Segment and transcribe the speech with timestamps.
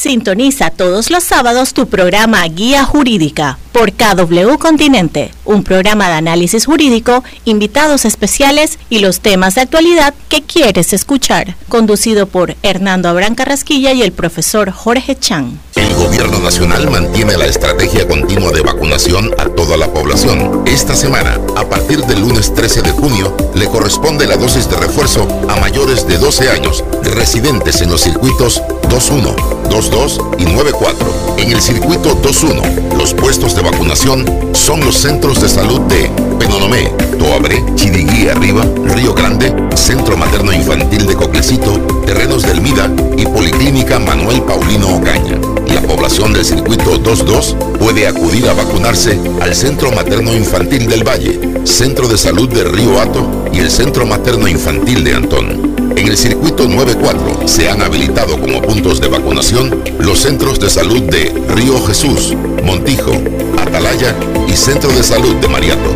[0.00, 6.64] Sintoniza todos los sábados tu programa Guía Jurídica por KW Continente, un programa de análisis
[6.64, 13.34] jurídico, invitados especiales y los temas de actualidad que quieres escuchar, conducido por Hernando Abrán
[13.34, 15.60] Carrasquilla y el profesor Jorge Chan.
[15.76, 20.62] El gobierno nacional mantiene la estrategia continua de vacunación a toda la población.
[20.66, 25.28] Esta semana, a partir del lunes 13 de junio, le corresponde la dosis de refuerzo
[25.50, 29.36] a mayores de 12 años, residentes en los circuitos 21,
[29.70, 31.06] 22 y 94.
[31.38, 32.60] En el circuito 21,
[32.98, 39.14] los puestos de vacunación son los centros de salud de Penonomé, Toabré, Chiriguí Arriba, Río
[39.14, 41.72] Grande, Centro Materno Infantil de Coclecito,
[42.04, 45.38] Terrenos del Mida y Policlínica Manuel Paulino Ocaña.
[45.72, 51.38] La población del circuito 22 puede acudir a vacunarse al Centro Materno Infantil del Valle,
[51.64, 55.69] Centro de Salud de Río Hato y el Centro Materno Infantil de Antón.
[55.96, 61.02] En el circuito 94 se han habilitado como puntos de vacunación los centros de salud
[61.02, 63.12] de Río Jesús, Montijo,
[63.58, 64.14] Atalaya
[64.48, 65.94] y Centro de Salud de Mariato.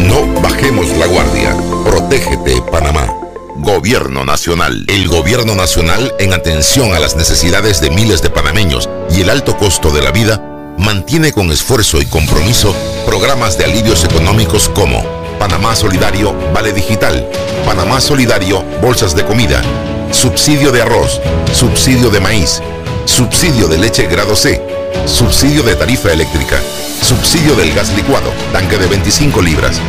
[0.00, 1.56] No bajemos la guardia.
[1.84, 3.06] Protégete, Panamá.
[3.56, 4.84] Gobierno Nacional.
[4.88, 9.56] El Gobierno Nacional, en atención a las necesidades de miles de panameños y el alto
[9.56, 12.74] costo de la vida, mantiene con esfuerzo y compromiso
[13.06, 17.28] programas de alivios económicos como Panamá Solidario Vale Digital,
[17.64, 19.60] Panamá Solidario Bolsas de Comida,
[20.10, 21.20] subsidio de arroz,
[21.52, 22.62] subsidio de maíz,
[23.04, 24.62] subsidio de leche grado C,
[25.04, 26.58] subsidio de tarifa eléctrica,
[27.02, 29.80] subsidio del gas licuado, tanque de 25 libras,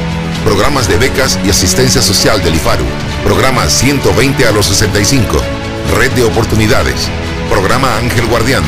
[0.43, 2.85] programas de becas y asistencia social del IFARU,
[3.23, 5.37] programa 120 a los 65,
[5.97, 7.09] red de oportunidades,
[7.49, 8.63] programa Ángel Guardián,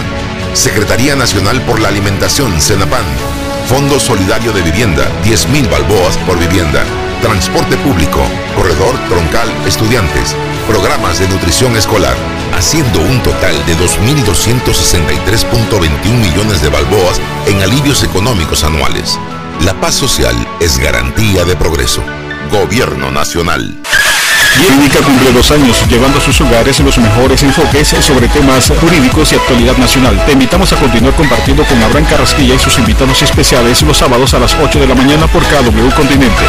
[0.54, 3.06] Secretaría Nacional por la Alimentación, CENAPAN,
[3.70, 6.84] Fondo Solidario de Vivienda, 10.000 balboas por vivienda.
[7.22, 8.20] Transporte público,
[8.56, 10.36] corredor troncal estudiantes,
[10.68, 12.16] programas de nutrición escolar,
[12.58, 19.20] haciendo un total de 2.263.21 millones de balboas en alivios económicos anuales.
[19.64, 22.02] La paz social es garantía de progreso.
[22.52, 23.76] Gobierno Nacional.
[24.68, 29.36] Jurídica cumple dos años llevando a sus hogares los mejores enfoques sobre temas jurídicos y
[29.36, 30.24] actualidad nacional.
[30.26, 34.40] Te invitamos a continuar compartiendo con Abraham Carrasquilla y sus invitados especiales los sábados a
[34.40, 36.44] las 8 de la mañana por KW Continente.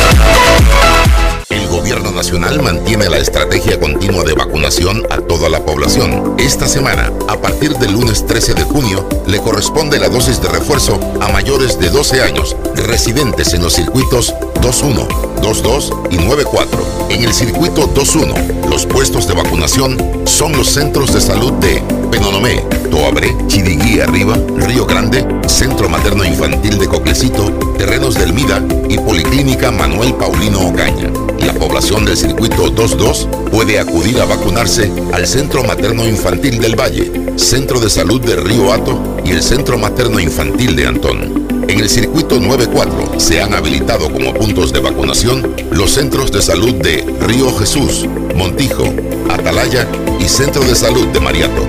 [1.50, 6.36] El gobierno nacional mantiene la estrategia continua de vacunación a toda la población.
[6.38, 11.00] Esta semana, a partir del lunes 13 de junio, le corresponde la dosis de refuerzo
[11.20, 15.08] a mayores de 12 años, residentes en los circuitos 21,
[15.42, 16.86] 22 y 94.
[17.10, 18.32] En el circuito 21,
[18.68, 24.86] los puestos de vacunación son los centros de salud de Penonomé, Toabré, Chiriguí Arriba, Río
[24.86, 31.10] Grande, Centro Materno Infantil de Coclecito, Terrenos del Mida y Policlínica Manuel Paulino Ocaña.
[31.40, 37.10] La población del circuito 22 puede acudir a vacunarse al Centro Materno Infantil del Valle,
[37.36, 41.48] Centro de Salud de Río Hato y el Centro Materno Infantil de Antón.
[41.68, 46.74] En el circuito 94 se han habilitado como puntos de vacunación los centros de salud
[46.74, 48.84] de Río Jesús, Montijo,
[49.28, 49.86] Atalaya
[50.18, 51.66] y Centro de Salud de Mariato.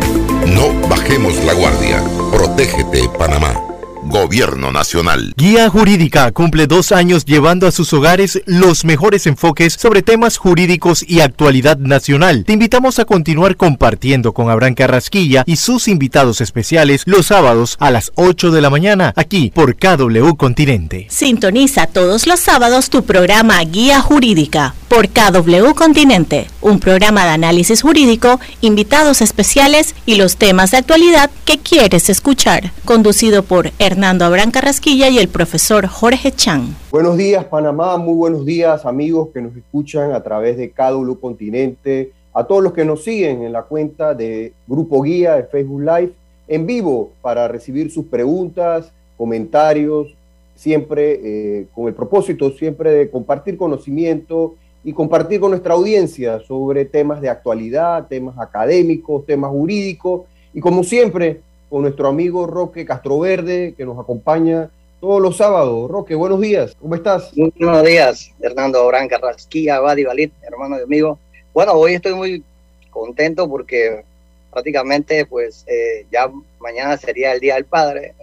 [0.47, 2.03] No bajemos la guardia.
[2.31, 3.70] Protégete, Panamá.
[4.11, 5.33] Gobierno Nacional.
[5.37, 11.03] Guía Jurídica cumple dos años llevando a sus hogares los mejores enfoques sobre temas jurídicos
[11.07, 12.43] y actualidad nacional.
[12.45, 17.89] Te invitamos a continuar compartiendo con Abraham Carrasquilla y sus invitados especiales los sábados a
[17.89, 21.07] las 8 de la mañana aquí por KW Continente.
[21.09, 27.81] Sintoniza todos los sábados tu programa Guía Jurídica por KW Continente, un programa de análisis
[27.81, 33.71] jurídico, invitados especiales y los temas de actualidad que quieres escuchar, conducido por
[34.01, 36.75] Hernando Abrán Carrasquilla y el profesor Jorge Chan.
[36.89, 42.11] Buenos días Panamá, muy buenos días amigos que nos escuchan a través de KW Continente,
[42.33, 46.13] a todos los que nos siguen en la cuenta de Grupo Guía de Facebook Live
[46.47, 50.07] en vivo para recibir sus preguntas, comentarios,
[50.55, 56.85] siempre eh, con el propósito siempre de compartir conocimiento y compartir con nuestra audiencia sobre
[56.85, 60.23] temas de actualidad, temas académicos, temas jurídicos.
[60.55, 64.69] Y como siempre con nuestro amigo Roque Castroverde, que nos acompaña
[64.99, 65.89] todos los sábados.
[65.89, 67.31] Roque, buenos días, ¿cómo estás?
[67.37, 71.17] Muy buenos días, Hernando Orán Carrasquilla, Badi Valit, hermano y amigo.
[71.53, 72.43] Bueno, hoy estoy muy
[72.89, 74.03] contento porque
[74.51, 76.29] prácticamente pues eh, ya
[76.59, 78.15] mañana sería el Día del Padre,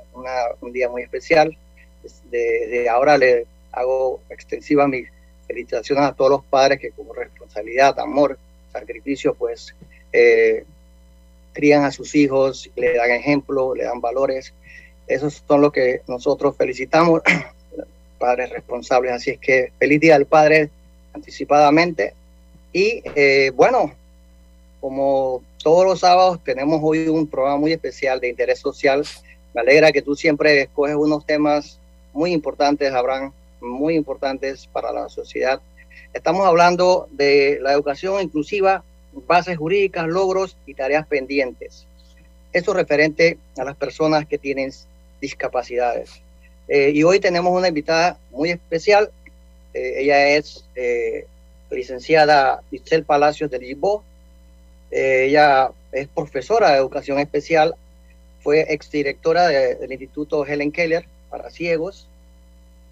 [0.61, 1.57] un día muy especial.
[2.31, 5.09] Desde ahora le hago extensiva mis
[5.47, 8.39] felicitaciones a todos los padres que como responsabilidad, amor,
[8.75, 9.75] sacrificio, pues
[10.13, 10.67] eh,
[11.59, 14.55] crían a sus hijos, le dan ejemplo, le dan valores.
[15.09, 17.21] Esos son los que nosotros felicitamos,
[18.21, 19.11] padres responsables.
[19.11, 20.71] Así es que feliz día al padre
[21.13, 22.15] anticipadamente.
[22.73, 23.93] Y eh, bueno,
[24.81, 29.05] como todos los sábados tenemos hoy un programa muy especial de interés social.
[29.53, 31.81] Me alegra que tú siempre escoges unos temas
[32.13, 35.61] muy importantes, Abraham, muy importantes para la sociedad.
[36.15, 38.85] Estamos hablando de la educación inclusiva,
[39.27, 41.87] bases jurídicas, logros y tareas pendientes.
[42.53, 44.73] Esto referente a las personas que tienen
[45.21, 46.23] discapacidades.
[46.69, 49.11] Eh, y hoy tenemos una invitada muy especial.
[49.75, 51.27] Eh, ella es eh,
[51.71, 54.03] licenciada Isel Palacios de Lisboa.
[54.91, 57.75] ella es profesora de educación especial,
[58.41, 62.07] fue exdirectora del Instituto Helen Keller para ciegos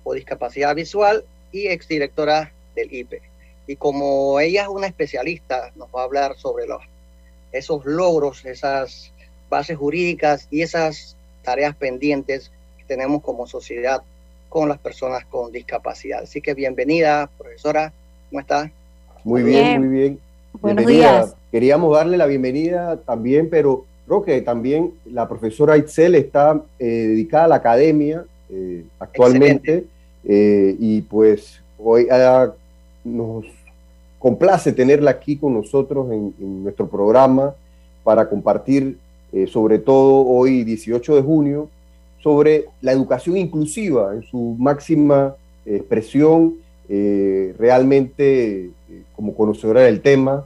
[0.05, 3.23] o discapacidad visual y exdirectora del IPE.
[3.67, 6.83] Y como ella es una especialista, nos va a hablar sobre los,
[7.53, 9.13] esos logros, esas
[9.49, 14.03] bases jurídicas y esas tareas pendientes que tenemos como sociedad
[14.49, 16.23] con las personas con discapacidad.
[16.23, 17.93] Así que bienvenida, profesora.
[18.31, 18.71] ¿Cómo está?
[19.25, 20.21] Muy bien, muy bien.
[20.61, 21.35] Buenos días.
[21.51, 27.45] Queríamos darle la bienvenida también, pero creo que también la profesora Itzel está eh, dedicada
[27.45, 29.85] a la academia eh, actualmente
[30.25, 32.53] eh, y pues hoy ah,
[33.07, 33.45] nos
[34.19, 37.55] complace tenerla aquí con nosotros en, nuestro programa
[38.03, 38.99] para compartir,
[39.49, 41.69] sobre todo hoy 18 de junio,
[42.23, 46.55] sobre la educación inclusiva en su máxima expresión,
[46.89, 48.71] realmente
[49.15, 50.45] como conocedora del tema,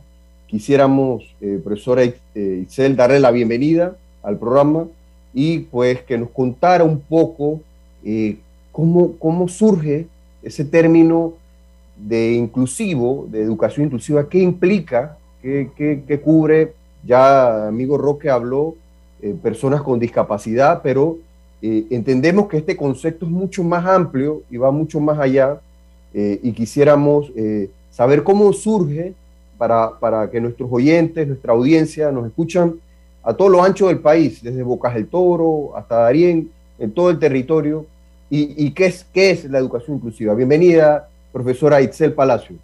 [0.50, 4.88] quisiéramos, eh, profesora eh, Itzel, darle la bienvenida al programa
[5.32, 7.60] y pues que nos contara un poco
[8.04, 8.36] eh,
[8.72, 10.06] cómo, cómo surge
[10.42, 11.34] ese término
[12.06, 16.72] de inclusivo, de educación inclusiva, qué implica, qué, qué, cubre,
[17.04, 18.74] ya amigo Roque habló,
[19.22, 21.18] eh, personas con discapacidad, pero
[21.62, 25.60] entendemos que este concepto es mucho más amplio y va mucho más allá
[26.14, 27.30] y quisiéramos
[27.90, 29.12] saber cómo surge
[29.58, 32.76] para, que nuestros oyentes, nuestra audiencia nos escuchan
[33.22, 37.18] a todo lo ancho del país, desde Bocas del Toro hasta Darién, en todo el
[37.18, 37.84] territorio.
[38.32, 40.34] ¿Y, qué, es, qué es la educación inclusiva?
[40.34, 42.56] Bienvenida, profesora Itzel Palacio.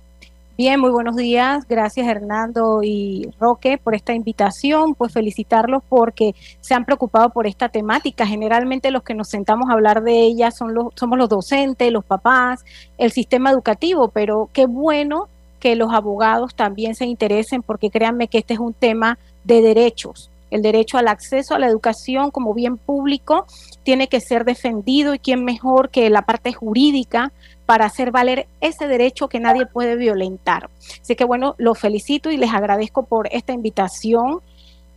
[0.59, 1.69] Bien, muy buenos días.
[1.69, 4.95] Gracias Hernando y Roque por esta invitación.
[4.95, 8.27] Pues felicitarlos porque se han preocupado por esta temática.
[8.27, 12.07] Generalmente los que nos sentamos a hablar de ella son los, somos los docentes, los
[12.07, 12.65] papás,
[12.97, 15.29] el sistema educativo, pero qué bueno
[15.61, 20.31] que los abogados también se interesen porque créanme que este es un tema de derechos.
[20.51, 23.47] El derecho al acceso a la educación como bien público
[23.83, 27.33] tiene que ser defendido y quién mejor que la parte jurídica
[27.67, 30.71] para hacer valer ese derecho que nadie puede violentar.
[31.03, 34.41] Así que bueno, los felicito y les agradezco por esta invitación.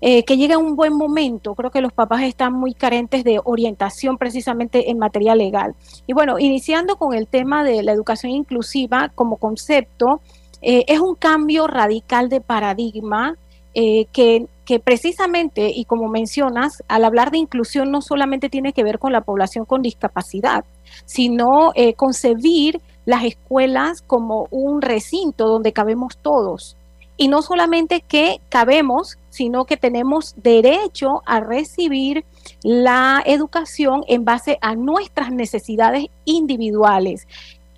[0.02, 1.56] Eh, que llegue un buen momento.
[1.56, 5.76] Creo que los papás están muy carentes de orientación precisamente en materia legal.
[6.08, 10.22] Y bueno, iniciando con el tema de la educación inclusiva como concepto,
[10.62, 13.36] eh, es un cambio radical de paradigma
[13.74, 19.00] eh, que, precisamente, y como mencionas, al hablar de inclusión no solamente tiene que ver
[19.00, 20.66] con la población con discapacidad,
[21.06, 26.76] sino eh, concebir las escuelas como un recinto donde cabemos todos.
[27.18, 32.24] Y no solamente que cabemos, sino que tenemos derecho a recibir
[32.62, 37.28] la educación en base a nuestras necesidades individuales,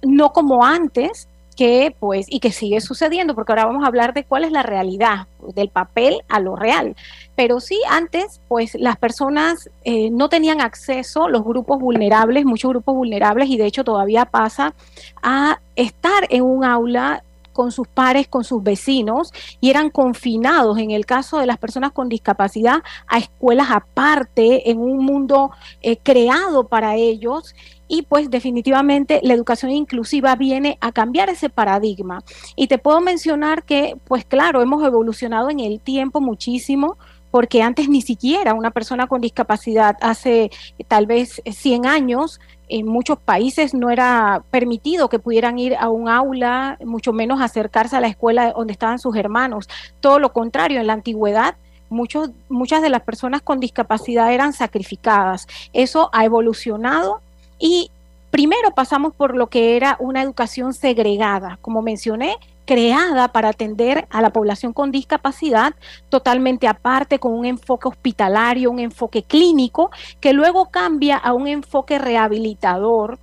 [0.03, 1.27] no como antes,
[1.61, 4.63] que pues y que sigue sucediendo porque ahora vamos a hablar de cuál es la
[4.63, 6.95] realidad del papel a lo real.
[7.35, 12.95] Pero sí antes pues las personas eh, no tenían acceso los grupos vulnerables muchos grupos
[12.95, 14.73] vulnerables y de hecho todavía pasa
[15.21, 17.21] a estar en un aula
[17.53, 21.91] con sus pares, con sus vecinos y eran confinados, en el caso de las personas
[21.91, 25.51] con discapacidad, a escuelas aparte, en un mundo
[25.81, 27.53] eh, creado para ellos
[27.91, 32.23] y pues definitivamente la educación inclusiva viene a cambiar ese paradigma.
[32.55, 36.97] Y te puedo mencionar que, pues claro, hemos evolucionado en el tiempo muchísimo
[37.31, 40.51] porque antes ni siquiera una persona con discapacidad hace
[40.87, 46.07] tal vez 100 años en muchos países no era permitido que pudieran ir a un
[46.07, 49.67] aula, mucho menos acercarse a la escuela donde estaban sus hermanos.
[49.99, 51.57] Todo lo contrario, en la antigüedad
[51.89, 55.47] muchos, muchas de las personas con discapacidad eran sacrificadas.
[55.73, 57.21] Eso ha evolucionado
[57.61, 57.91] y
[58.31, 64.21] primero pasamos por lo que era una educación segregada, como mencioné, creada para atender a
[64.21, 65.73] la población con discapacidad
[66.09, 71.99] totalmente aparte, con un enfoque hospitalario, un enfoque clínico, que luego cambia a un enfoque
[71.99, 73.19] rehabilitador,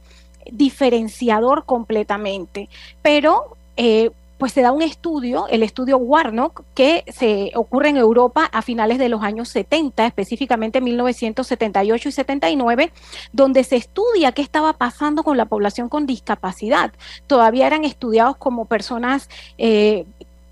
[0.53, 2.69] diferenciador completamente.
[3.03, 8.49] Pero eh, pues se da un estudio, el estudio Warnock, que se ocurre en Europa
[8.53, 12.93] a finales de los años 70, específicamente 1978 y 79,
[13.33, 16.93] donde se estudia qué estaba pasando con la población con discapacidad.
[17.27, 19.29] Todavía eran estudiados como personas
[19.59, 20.07] eh,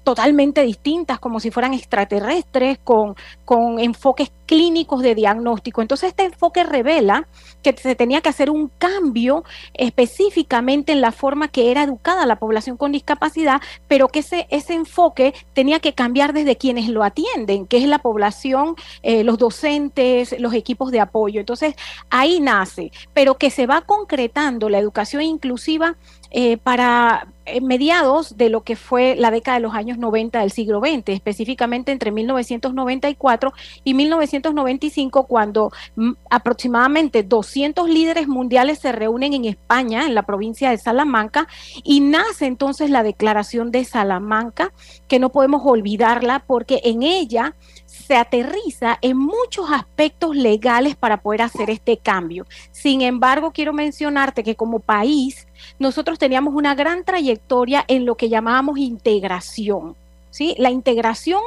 [0.06, 5.82] totalmente distintas, como si fueran extraterrestres, con, con enfoques clínicos de diagnóstico.
[5.82, 7.26] Entonces este enfoque revela
[7.60, 9.42] que se tenía que hacer un cambio
[9.74, 14.74] específicamente en la forma que era educada la población con discapacidad, pero que ese, ese
[14.74, 20.38] enfoque tenía que cambiar desde quienes lo atienden, que es la población, eh, los docentes,
[20.38, 21.40] los equipos de apoyo.
[21.40, 21.74] Entonces
[22.10, 25.96] ahí nace, pero que se va concretando la educación inclusiva
[26.30, 27.26] eh, para
[27.62, 31.92] mediados de lo que fue la década de los años 90 del siglo XX, específicamente
[31.92, 33.52] entre 1994
[33.84, 40.70] y 1995, cuando mm, aproximadamente 200 líderes mundiales se reúnen en España, en la provincia
[40.70, 41.46] de Salamanca,
[41.84, 44.72] y nace entonces la Declaración de Salamanca,
[45.08, 47.54] que no podemos olvidarla porque en ella
[47.86, 52.46] se aterriza en muchos aspectos legales para poder hacer este cambio.
[52.70, 55.46] Sin embargo, quiero mencionarte que como país
[55.78, 59.96] nosotros teníamos una gran trayectoria en lo que llamábamos integración.
[60.30, 60.54] ¿sí?
[60.58, 61.40] La integración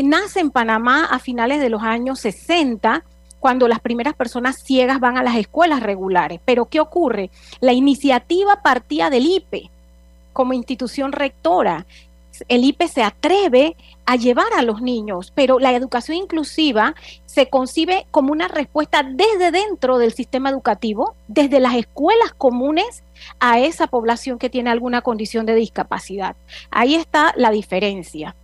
[0.00, 3.02] nace en Panamá a finales de los años 60
[3.40, 6.40] cuando las primeras personas ciegas van a las escuelas regulares.
[6.44, 7.30] Pero ¿qué ocurre?
[7.60, 9.70] La iniciativa partía del IPE
[10.32, 11.86] como institución rectora
[12.48, 13.76] el IPE se atreve
[14.06, 16.94] a llevar a los niños, pero la educación inclusiva
[17.26, 23.02] se concibe como una respuesta desde dentro del sistema educativo, desde las escuelas comunes
[23.40, 26.36] a esa población que tiene alguna condición de discapacidad.
[26.70, 28.34] Ahí está la diferencia.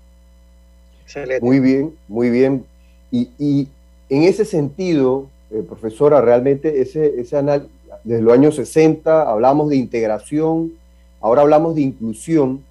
[1.40, 2.64] Muy bien, muy bien.
[3.10, 3.68] Y,
[4.10, 7.70] en ese sentido, eh, profesora, realmente ese, ese análisis,
[8.04, 10.72] desde los años 60 hablamos de integración,
[11.20, 12.62] ahora hablamos de inclusión.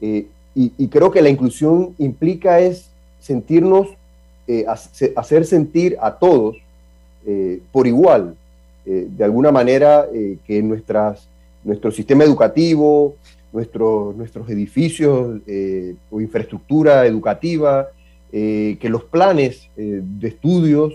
[0.00, 0.26] Eh,
[0.58, 2.88] y, creo que la inclusión implica es
[3.20, 3.88] sentirnos,
[4.48, 4.64] eh,
[5.14, 6.56] hacer sentir a todos
[7.26, 8.34] eh, por igual,
[8.86, 10.06] eh, de alguna manera
[10.46, 11.28] que nuestras,
[11.62, 13.16] nuestro sistema educativo,
[13.52, 15.40] nuestros edificios
[16.10, 17.88] o infraestructura educativa,
[18.30, 20.94] que los planes de estudios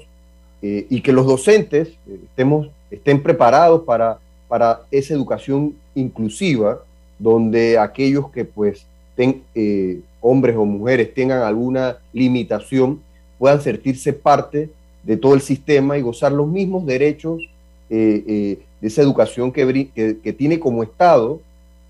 [0.62, 1.90] y que los docentes
[2.30, 6.84] estemos, estén preparados para, para esa educación inclusiva,
[7.20, 8.86] donde aquellos que pues
[9.18, 13.02] eh, hombres o mujeres tengan alguna limitación,
[13.38, 14.70] puedan sentirse parte
[15.04, 17.42] de todo el sistema y gozar los mismos derechos
[17.90, 21.42] eh, eh, de esa educación que, que, tiene como Estado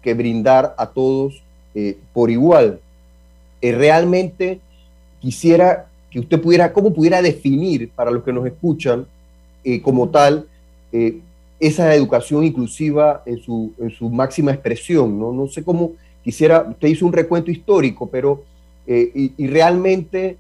[0.02, 1.42] que brindar a todos
[2.12, 2.82] por igual.
[3.62, 4.60] realmente
[5.22, 9.06] quisiera que usted pudiera, ¿cómo pudiera definir para los que nos escuchan
[9.84, 10.48] como tal
[11.60, 15.18] esa educación inclusiva en su, en su máxima expresión?
[15.18, 15.32] ¿no?
[15.32, 18.44] no sé cómo quisiera, usted hizo un recuento histórico, pero
[18.88, 20.38] eh, y, realmente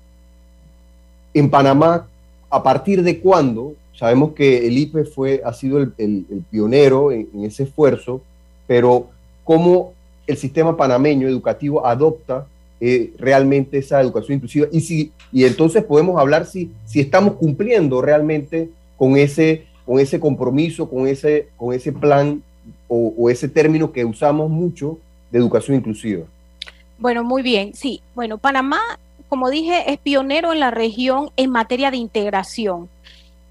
[1.34, 2.08] en Panamá,
[2.50, 3.76] ¿a partir de cuándo?
[3.94, 8.22] Sabemos que el IPE fue, ha sido el, pionero en, ese esfuerzo,
[8.68, 9.10] pero
[9.44, 9.94] ¿cómo
[10.28, 12.48] el sistema panameño educativo adopta
[12.80, 14.68] eh, realmente esa educación inclusiva?
[14.72, 20.20] Y, si, y entonces podemos hablar si, si estamos cumpliendo realmente con ese, con ese
[20.20, 22.42] compromiso, con ese, con ese plan
[22.88, 24.98] o, o ese término que usamos mucho
[25.32, 26.26] de educación inclusiva?
[26.98, 27.74] Bueno, muy bien.
[27.74, 28.80] Sí, bueno, Panamá,
[29.28, 32.90] como dije, es pionero en la región en materia de integración.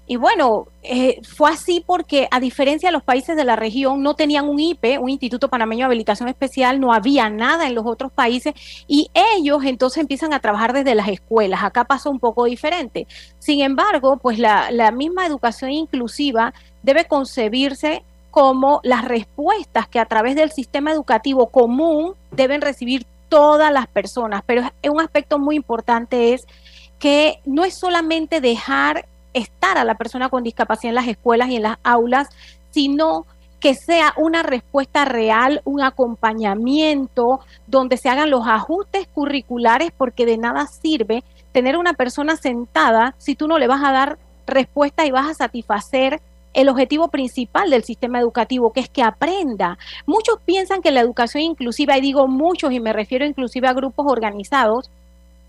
[0.07, 4.13] Y bueno, eh, fue así porque a diferencia de los países de la región, no
[4.13, 8.11] tenían un IPE, un Instituto Panameño de Habilitación Especial, no había nada en los otros
[8.11, 8.53] países
[8.87, 11.63] y ellos entonces empiezan a trabajar desde las escuelas.
[11.63, 13.07] Acá pasó un poco diferente.
[13.39, 20.05] Sin embargo, pues la, la misma educación inclusiva debe concebirse como las respuestas que a
[20.05, 24.41] través del sistema educativo común deben recibir todas las personas.
[24.45, 26.47] Pero un aspecto muy importante es
[26.97, 31.57] que no es solamente dejar estar a la persona con discapacidad en las escuelas y
[31.57, 32.29] en las aulas,
[32.71, 33.25] sino
[33.59, 40.37] que sea una respuesta real, un acompañamiento donde se hagan los ajustes curriculares, porque de
[40.37, 45.11] nada sirve tener una persona sentada si tú no le vas a dar respuesta y
[45.11, 46.21] vas a satisfacer
[46.53, 49.77] el objetivo principal del sistema educativo, que es que aprenda.
[50.05, 54.05] Muchos piensan que la educación inclusiva, y digo muchos, y me refiero inclusive a grupos
[54.09, 54.89] organizados,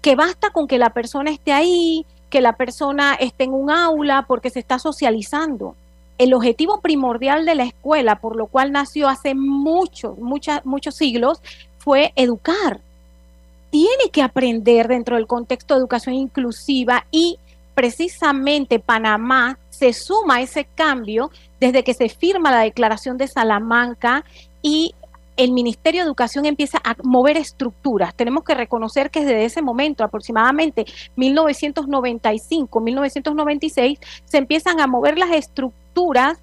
[0.00, 4.24] que basta con que la persona esté ahí, que la persona esté en un aula
[4.26, 5.74] porque se está socializando.
[6.18, 11.40] El objetivo primordial de la escuela, por lo cual nació hace muchos, muchos siglos,
[11.78, 12.80] fue educar.
[13.70, 17.38] Tiene que aprender dentro del contexto de educación inclusiva y
[17.74, 24.24] precisamente Panamá se suma ese cambio desde que se firma la declaración de Salamanca
[24.62, 24.94] y
[25.36, 28.14] el Ministerio de Educación empieza a mover estructuras.
[28.14, 30.86] Tenemos que reconocer que desde ese momento, aproximadamente
[31.16, 36.38] 1995, 1996, se empiezan a mover las estructuras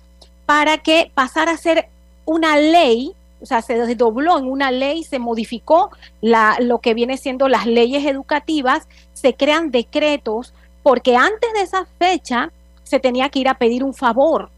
[0.46, 1.88] para que pasara a ser
[2.26, 7.16] una ley o sea, se desdobló en una ley, se modificó la, lo que viene
[7.16, 10.54] siendo las leyes educativas, se crean decretos,
[10.84, 12.52] porque antes de esa fecha
[12.90, 14.50] se tenía que ir a pedir un favor.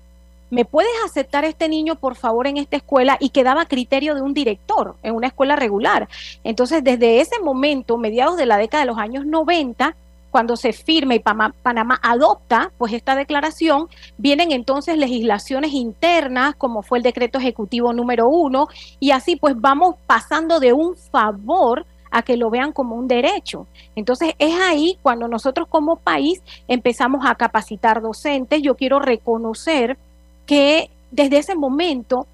[0.50, 3.17] ¿Me puedes aceptar este niño, por favor, en esta escuela?
[3.19, 6.07] Y quedaba criterio de un director en una escuela regular.
[6.45, 9.95] Entonces, desde ese momento, mediados de la década de los años 90,
[10.29, 17.00] cuando se firma y Panamá, adopta pues esta declaración, vienen entonces legislaciones internas, como fue
[17.00, 18.69] el decreto ejecutivo número uno,
[19.01, 23.65] y así pues vamos pasando de un favor a que lo vean como un derecho.
[23.96, 28.62] Entonces es ahí cuando nosotros como país empezamos a capacitar docentes.
[28.62, 29.98] Yo quiero reconocer
[30.46, 32.27] que desde ese momento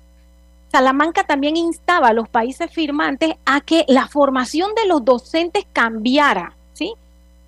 [0.69, 6.53] Salamanca también instaba a los países firmantes a que la formación de los docentes cambiara,
[6.74, 6.93] ¿sí?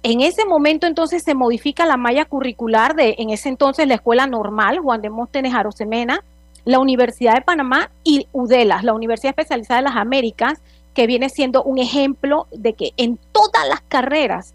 [0.04, 4.28] En ese momento entonces se modifica la malla curricular de, en ese entonces, la Escuela
[4.28, 6.24] Normal, Juan de Móstenes Arosemena,
[6.64, 10.62] la Universidad de Panamá y UDELAS, la Universidad Especializada de las Américas,
[10.94, 14.54] que viene siendo un ejemplo de que en todas las carreras,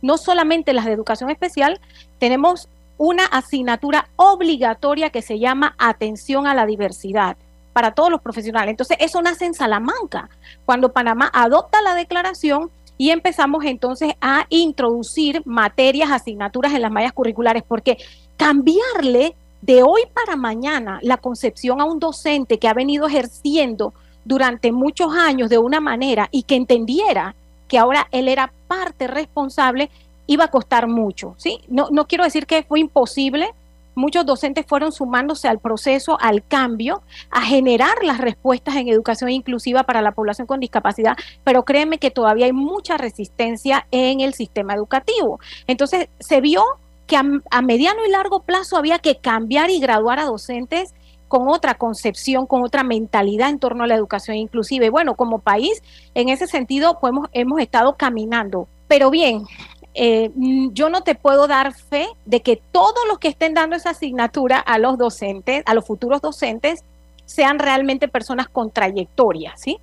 [0.00, 1.80] no solamente las de educación especial,
[2.18, 7.36] tenemos una asignatura obligatoria que se llama atención a la diversidad
[7.72, 8.70] para todos los profesionales.
[8.70, 10.28] Entonces, eso nace en Salamanca.
[10.66, 12.70] Cuando Panamá adopta la declaración,
[13.02, 17.98] y empezamos entonces a introducir materias, asignaturas en las mallas curriculares, porque
[18.36, 23.92] cambiarle de hoy para mañana la concepción a un docente que ha venido ejerciendo
[24.24, 27.34] durante muchos años de una manera y que entendiera
[27.68, 29.90] que ahora él era parte responsable,
[30.26, 31.34] iba a costar mucho.
[31.38, 31.60] ¿sí?
[31.68, 33.52] No, no quiero decir que fue imposible,
[33.94, 39.84] muchos docentes fueron sumándose al proceso, al cambio, a generar las respuestas en educación inclusiva
[39.84, 44.74] para la población con discapacidad, pero créeme que todavía hay mucha resistencia en el sistema
[44.74, 45.40] educativo.
[45.66, 46.64] Entonces, se vio
[47.06, 50.94] que a, mediano y largo plazo había que cambiar y graduar a docentes
[51.32, 54.84] con otra concepción, con otra mentalidad en torno a la educación inclusiva.
[54.84, 55.82] Y bueno, como país,
[56.14, 58.68] en ese sentido, pues hemos estado caminando.
[58.86, 59.46] Pero bien,
[59.94, 63.76] eh, mm, yo no te puedo dar fe de que todos los que estén dando
[63.76, 66.84] esa asignatura a los docentes, a los futuros docentes,
[67.24, 69.78] sean realmente personas con trayectoria, ¿sí?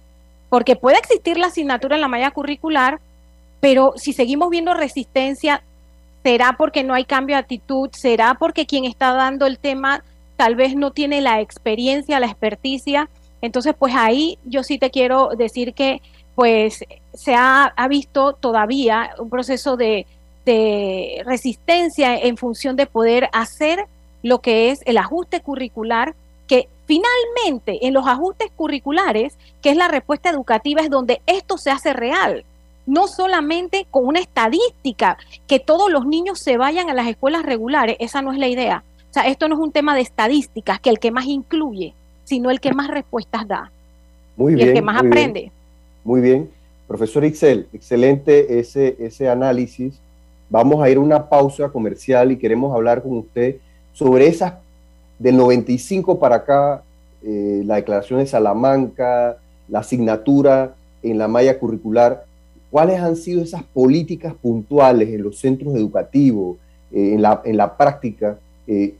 [0.49, 2.99] Porque puede existir la asignatura en la malla curricular,
[3.59, 5.63] pero si seguimos viendo resistencia,
[6.21, 10.03] será porque no hay cambio de actitud, será porque quien está dando el tema
[10.39, 13.09] tal vez no tiene la experiencia, la experticia.
[13.41, 16.01] Entonces, pues ahí yo sí te quiero decir que
[16.33, 20.05] pues se ha, visto todavía un proceso de,
[21.25, 23.85] resistencia en función de poder hacer
[24.23, 26.15] lo que es el ajuste curricular,
[26.47, 31.69] que finalmente en los ajustes curriculares, que es la respuesta educativa, es donde esto se
[31.69, 32.45] hace real.
[32.85, 37.97] No solamente con una estadística, que todos los niños se vayan a las escuelas regulares,
[37.99, 38.83] esa no es la idea.
[39.09, 41.93] O sea, esto no es un tema de estadísticas, que el que más incluye,
[42.25, 43.71] sino el que más respuestas da.
[44.37, 45.51] Muy y el que más aprende.
[46.03, 46.49] Muy bien.
[46.87, 49.99] Profesor Ixel, excelente ese, ese análisis.
[50.49, 53.57] Vamos a ir a una pausa comercial y queremos hablar con usted
[53.93, 54.53] sobre esas
[55.19, 56.83] del 95 para acá,
[57.23, 62.25] eh, la declaración de Salamanca, la asignatura en la malla curricular.
[62.71, 66.57] ¿Cuáles han sido esas políticas puntuales en los centros educativos,
[66.91, 68.95] eh, en, la, en, la, práctica, eh,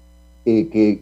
[0.72, 1.02] que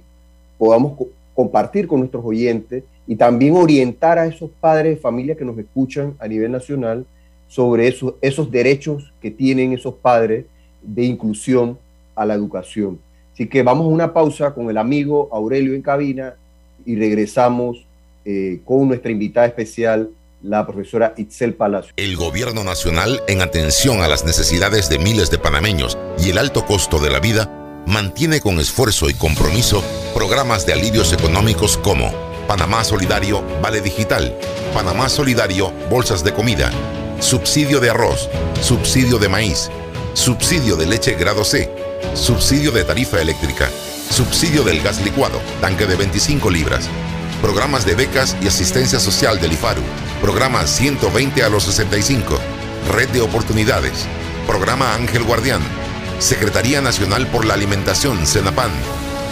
[0.58, 0.94] podamos
[1.34, 6.16] compartir con nuestros oyentes y también orientar a esos padres de familia que nos escuchan
[6.20, 7.06] a nivel nacional
[7.48, 10.46] sobre esos, esos derechos que tienen esos padres
[10.82, 11.78] de inclusión
[12.16, 13.00] a la educación.
[13.34, 16.34] Así que vamos a una pausa con el amigo Aurelio en cabina
[16.86, 17.86] y regresamos
[18.26, 20.10] eh, con nuestra invitada especial,
[20.42, 21.94] la profesora Itzel Palacio.
[21.98, 26.66] El gobierno nacional, en atención a las necesidades de miles de panameños y el alto
[26.66, 29.82] costo de la vida, mantiene con esfuerzo y compromiso
[30.14, 32.12] programas de alivios económicos como
[32.46, 34.38] Panamá Solidario Vale Digital,
[34.74, 36.70] Panamá Solidario Bolsas de Comida,
[37.22, 38.30] subsidio de arroz,
[38.62, 39.70] subsidio de maíz,
[40.14, 41.72] subsidio de leche grado C,
[42.14, 43.70] subsidio de tarifa eléctrica,
[44.10, 46.90] subsidio del gas licuado, tanque de 25 libras,
[47.42, 49.82] programas de becas y asistencia social del IFARU,
[50.22, 52.38] programa 120 a los 65,
[52.92, 54.06] red de oportunidades,
[54.46, 55.62] programa Ángel Guardián,
[56.20, 58.72] Secretaría Nacional por la Alimentación, CENAPAN,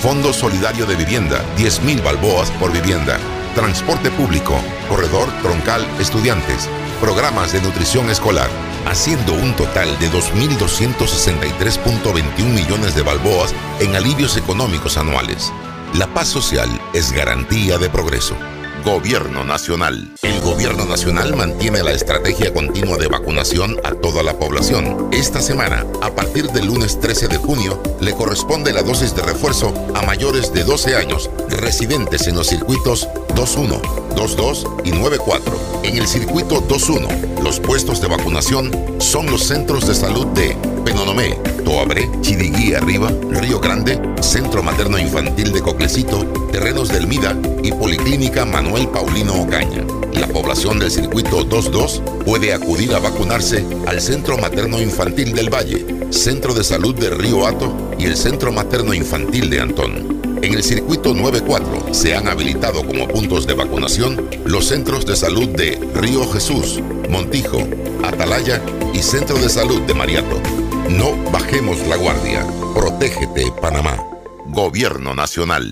[0.02, 3.17] Fondo Solidario de Vivienda, 10.000 balboas por vivienda.
[3.56, 4.54] Transporte público,
[4.88, 6.69] corredor troncal estudiantes,
[7.02, 8.52] programas de nutrición escolar,
[8.86, 15.52] haciendo un total de 2.263.21 millones de balboas en alivios económicos anuales.
[15.95, 18.38] La paz social es garantía de progreso.
[18.86, 20.12] Gobierno Nacional.
[20.21, 25.10] El Gobierno Nacional mantiene la estrategia continua de vacunación a toda la población.
[25.12, 29.74] Esta semana, a partir del lunes 13 de junio, le corresponde la dosis de refuerzo
[29.95, 33.82] a mayores de 12 años residentes en los circuitos 21,
[34.15, 35.82] 22 y 94.
[35.82, 37.08] En el circuito 21,
[37.41, 43.60] los puestos de vacunación son los centros de salud de Penonomé, Toabré, Chiriguí Arriba, Río
[43.60, 49.84] Grande, Centro Materno Infantil de Coclecito, Terrenos del Mida y Policlínica Manuel Paulino Ocaña.
[50.13, 55.86] La población del circuito 22 puede acudir a vacunarse al Centro Materno Infantil del Valle,
[56.12, 60.21] Centro de Salud de Río Hato y el Centro Materno Infantil de Antón.
[60.41, 65.50] En el circuito 94 se han habilitado como puntos de vacunación los centros de salud
[65.50, 67.67] de Río Jesús, Montijo,
[68.04, 68.62] Atalaya
[68.93, 70.64] y Centro de Salud de Mariato.
[70.89, 72.45] No bajemos la guardia.
[72.74, 73.98] Protégete, Panamá.
[74.45, 75.71] Gobierno Nacional.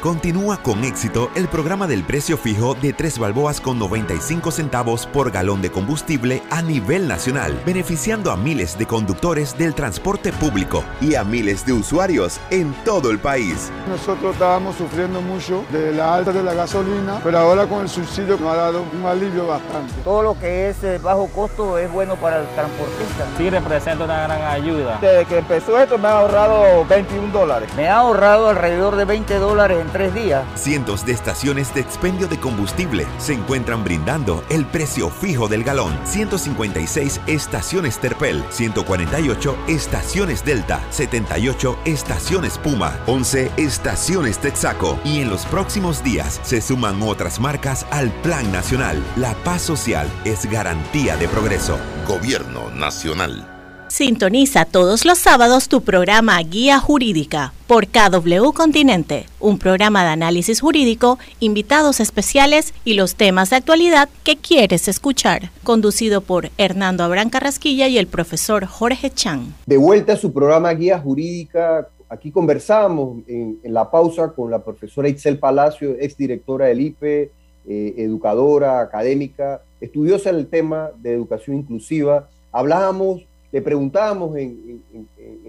[0.00, 5.32] Continúa con éxito el programa del precio fijo de 3 balboas con 95 centavos por
[5.32, 11.16] galón de combustible a nivel nacional, beneficiando a miles de conductores del transporte público y
[11.16, 13.72] a miles de usuarios en todo el país.
[13.88, 18.36] Nosotros estábamos sufriendo mucho de la alta de la gasolina, pero ahora con el subsidio
[18.38, 19.94] nos ha dado un alivio bastante.
[20.04, 23.26] Todo lo que es eh, bajo costo es bueno para el transportista.
[23.36, 24.98] Sí, representa una gran ayuda.
[25.00, 27.68] Desde que empezó esto me ha ahorrado 21 dólares.
[27.76, 30.44] Me ha ahorrado alrededor de 20 dólares tres días.
[30.54, 35.98] Cientos de estaciones de expendio de combustible se encuentran brindando el precio fijo del galón.
[36.04, 45.46] 156 estaciones Terpel, 148 estaciones Delta, 78 estaciones Puma, 11 estaciones Texaco y en los
[45.46, 49.02] próximos días se suman otras marcas al Plan Nacional.
[49.16, 51.78] La paz social es garantía de progreso.
[52.06, 53.57] Gobierno Nacional.
[53.88, 60.60] Sintoniza todos los sábados tu programa Guía Jurídica por KW Continente, un programa de análisis
[60.60, 67.30] jurídico, invitados especiales y los temas de actualidad que quieres escuchar, conducido por Hernando Abrán
[67.30, 69.54] Carrasquilla y el profesor Jorge Chan.
[69.66, 75.08] De vuelta a su programa Guía Jurídica, aquí conversamos en, la pausa con la profesora
[75.08, 77.32] Itzel Palacio, exdirectora del IPE,
[77.66, 82.28] eh, educadora, académica, estudiosa en el tema de educación inclusiva.
[82.52, 84.82] Hablábamos le preguntábamos en,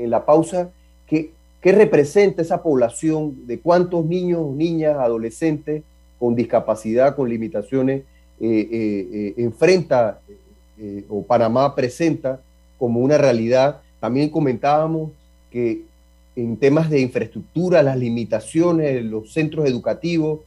[0.10, 0.70] la pausa
[1.08, 1.32] qué,
[1.62, 5.84] representa esa población, de cuántos niños, niñas, adolescentes
[6.18, 8.04] con discapacidad, con limitaciones,
[8.40, 10.22] eh, eh, eh, enfrenta
[11.10, 12.40] o Panamá presenta
[12.78, 13.82] como una realidad.
[14.00, 15.12] También comentábamos
[15.52, 15.82] que
[16.38, 20.40] en temas de infraestructura, las limitaciones, los centros educativos,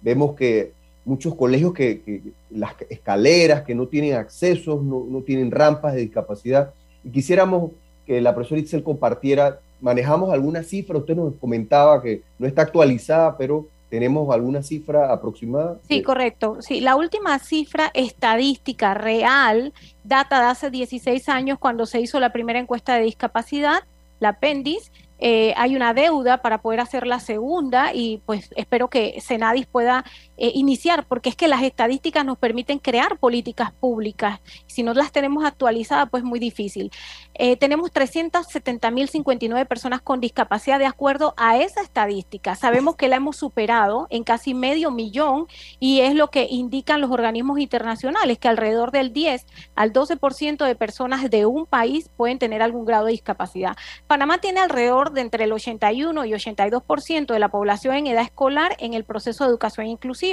[0.00, 0.72] vemos que
[1.04, 6.72] muchos colegios que, las escaleras, que no tienen accesos, no, no, tienen rampas de discapacidad.
[7.12, 7.72] Quisiéramos
[8.06, 13.36] que la profesora Itzel compartiera, manejamos alguna cifra, usted nos comentaba que no está actualizada,
[13.36, 15.78] pero ¿Tenemos alguna cifra aproximada?
[15.88, 16.58] Sí, correcto.
[16.60, 19.72] Sí, la última cifra estadística real
[20.04, 23.82] data de hace 16 años cuando se hizo la primera encuesta de discapacidad,
[24.20, 29.20] la apéndice, eh, hay una deuda para poder hacer la segunda y pues espero que
[29.20, 30.04] Senadis pueda
[30.42, 34.40] eh, iniciar, porque es que las estadísticas nos permiten crear políticas públicas.
[34.66, 36.90] Si no las tenemos actualizadas, pues muy difícil.
[37.34, 42.54] Eh, tenemos 370.059 personas con discapacidad de acuerdo a esa estadística.
[42.54, 45.46] Sabemos que la hemos superado en casi medio millón
[45.78, 50.74] y es lo que indican los organismos internacionales, que alrededor del 10 al 12% de
[50.74, 53.76] personas de un país pueden tener algún grado de discapacidad.
[54.06, 58.74] Panamá tiene alrededor de entre el 81 y 82% de la población en edad escolar
[58.78, 60.29] en el proceso de educación inclusiva.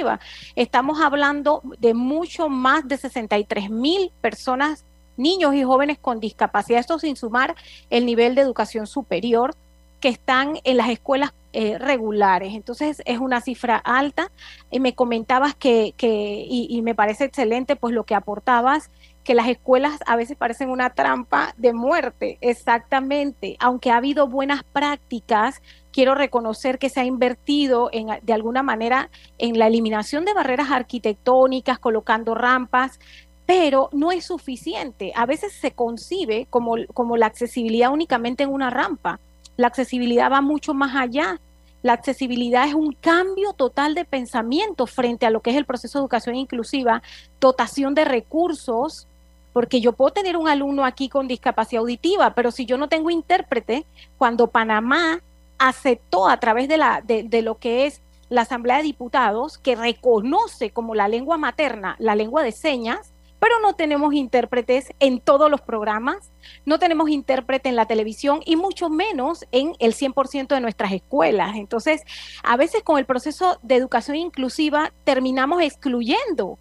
[0.56, 4.84] Estamos hablando de mucho más de 63 mil personas,
[5.16, 7.56] niños y jóvenes con discapacidad, esto sin sumar
[7.90, 9.54] el nivel de educación superior
[10.00, 12.54] que están en las escuelas eh, regulares.
[12.54, 14.30] Entonces es una cifra alta.
[14.70, 18.90] Y me comentabas que, que y, y, me parece excelente pues lo que aportabas,
[19.24, 23.56] que las escuelas a veces parecen una trampa de muerte, exactamente.
[23.60, 29.10] Aunque ha habido buenas prácticas, quiero reconocer que se ha invertido en, de alguna manera
[29.38, 32.98] en la eliminación de barreras arquitectónicas, colocando rampas,
[33.46, 35.12] pero no es suficiente.
[35.16, 39.20] A veces se concibe como, como la accesibilidad únicamente en una rampa.
[39.56, 41.40] La accesibilidad va mucho más allá.
[41.82, 45.98] La accesibilidad es un cambio total de pensamiento frente a lo que es el proceso
[45.98, 47.02] de educación inclusiva,
[47.40, 49.06] dotación de recursos,
[49.52, 53.10] porque yo puedo tener un alumno aquí con discapacidad auditiva, pero si yo no tengo
[53.10, 53.86] intérprete,
[54.18, 55.22] cuando Panamá
[55.58, 60.70] aceptó a través de, la, de, lo que es la Asamblea de Diputados, que reconoce
[60.70, 65.60] como la lengua materna la lengua de señas, pero no tenemos intérpretes en todos los
[65.60, 66.30] programas,
[66.66, 71.56] no tenemos intérprete en la televisión y mucho menos en el 100% de nuestras escuelas.
[71.56, 72.02] Entonces,
[72.42, 76.58] a veces con el proceso de educación inclusiva terminamos excluyendo.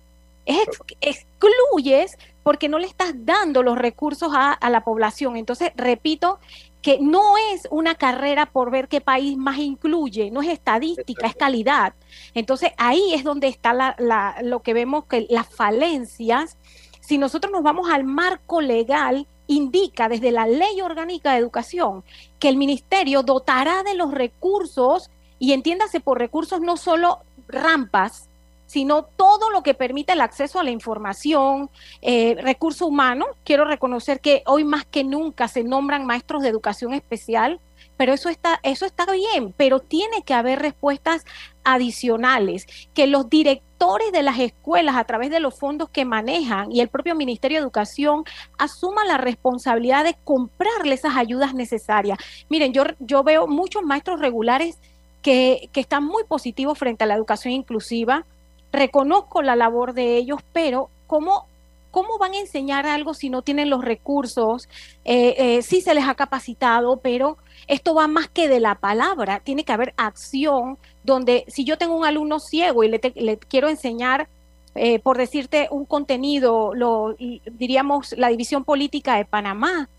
[1.01, 5.35] excluyes porque no le estás dando los recursos a, la población.
[5.35, 6.39] Entonces, repito
[6.87, 11.35] que no es una carrera por ver qué país más incluye, no es estadística, es
[11.35, 11.93] calidad.
[12.33, 16.57] Entonces ahí es donde está la, lo que vemos que las falencias.
[17.01, 22.05] Si nosotros nos vamos al marco legal, indica desde la ley orgánica de educación
[22.39, 27.19] que el ministerio dotará de los recursos, y entiéndase por recursos no solo
[27.49, 28.29] rampas,
[28.67, 31.69] sino todo lo que permite el acceso a la información,
[32.01, 33.25] eh, recurso humano.
[33.43, 37.59] Quiero reconocer que hoy más que nunca se nombran maestros de educación especial,
[37.95, 41.25] pero eso está, eso está bien, pero tiene que haber respuestas
[41.63, 46.81] adicionales, que los directores de las escuelas a través de los fondos que manejan y
[46.81, 48.23] el propio Ministerio de Educación
[48.57, 52.19] asuman la responsabilidad de comprarle esas ayudas necesarias.
[52.49, 54.77] Miren, yo, yo veo muchos maestros regulares
[55.21, 58.25] que, que están muy positivos frente a la educación inclusiva,
[58.71, 61.45] reconozco la labor de ellos, pero ¿cómo,
[61.91, 64.67] cómo van a enseñar algo si no tienen los recursos?
[65.05, 69.41] Eh, eh, sí se les ha capacitado, pero esto va más que de la palabra,
[69.41, 72.99] tiene que haber acción donde si yo tengo un alumno ciego y le,
[73.47, 74.27] quiero enseñar,
[74.75, 77.15] eh, por decirte, un contenido, lo,
[77.51, 79.89] diríamos la división política de Panamá,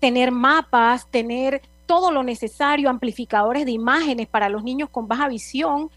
[0.00, 5.90] tener mapas, tener todo lo necesario, amplificadores de imágenes para los niños con baja visión,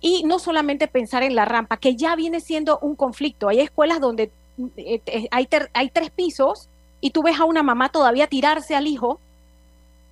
[0.00, 3.48] y no solamente pensar en la rampa, que ya viene siendo un conflicto.
[3.48, 4.30] Hay escuelas donde
[4.76, 6.68] eh, eh, hay, hay tres pisos
[7.00, 9.20] y tú ves a una mamá todavía tirarse al hijo,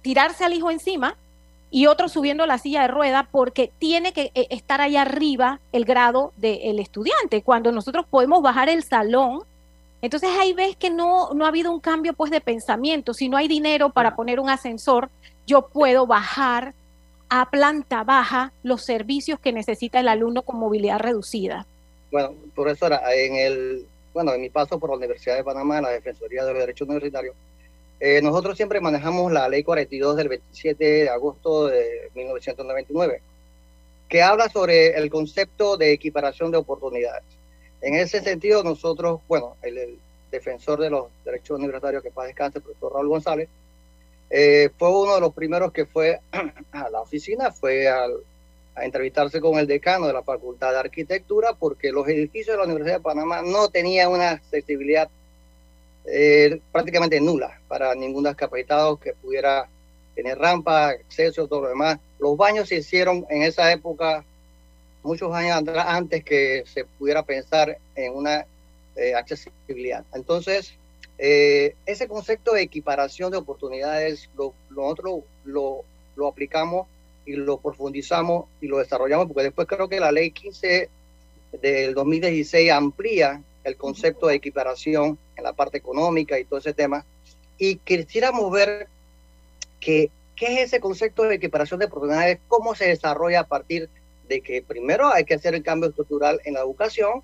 [0.02, 1.16] tirarse al hijo encima
[1.70, 5.84] y otro subiendo la silla de rueda porque tiene que eh, estar ahí arriba el
[5.84, 9.42] grado del estudiante, cuando nosotros podemos bajar el salón.
[10.00, 13.14] Entonces ahí ves que no, no ha habido un cambio pues de pensamiento.
[13.14, 15.10] Si no hay dinero para poner un ascensor,
[15.46, 16.74] yo puedo bajar
[17.28, 21.66] a planta baja los servicios que necesita el alumno con movilidad reducida.
[22.10, 26.44] Bueno, profesora, en el bueno, en mi paso por la Universidad de Panamá, la Defensoría
[26.44, 27.36] de los Derechos Universitarios,
[28.00, 33.20] eh, nosotros siempre manejamos la Ley 42 del 27 de agosto de 1999,
[34.08, 37.24] que habla sobre el concepto de equiparación de oportunidades.
[37.80, 39.98] En ese sentido, nosotros, bueno, el,
[40.30, 43.48] defensor de los derechos universitarios, que paz descanse, el profesor Raúl González,
[44.30, 46.20] eh, fue uno de los primeros que fue
[46.72, 48.06] a la oficina, fue a
[48.80, 52.96] entrevistarse con el decano de la Facultad de Arquitectura, porque los edificios de la Universidad
[52.96, 55.08] de Panamá no tenían una accesibilidad
[56.04, 59.68] eh, prácticamente nula para ningún discapacitado que pudiera
[60.14, 61.98] tener rampa, acceso, todo lo demás.
[62.18, 64.24] Los baños se hicieron en esa época,
[65.02, 68.46] muchos años antes que se pudiera pensar en una
[68.96, 70.04] eh, accesibilidad.
[70.14, 70.74] Entonces,
[71.18, 76.86] eh, ese concepto de equiparación de oportunidades, lo, nosotros lo, lo, aplicamos
[77.26, 80.88] y lo profundizamos y lo desarrollamos, porque después creo que la ley 15
[81.60, 87.04] del 2016 amplía el concepto de equiparación en la parte económica y todo ese tema.
[87.58, 88.86] Y quisiéramos ver
[89.80, 93.88] que, qué es ese concepto de equiparación de oportunidades, cómo se desarrolla a partir
[94.28, 97.22] de que primero hay que hacer el cambio estructural en la educación,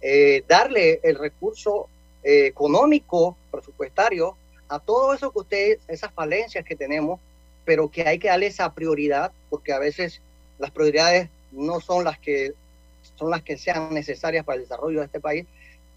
[0.00, 1.88] eh, darle el recurso
[2.24, 4.36] eh, económico, presupuestario,
[4.68, 7.20] a todo eso que ustedes, esas falencias que tenemos,
[7.64, 10.20] pero que hay que darle esa prioridad, porque a veces
[10.58, 12.52] las prioridades no son las que
[13.16, 15.46] son las que sean necesarias para el desarrollo de este país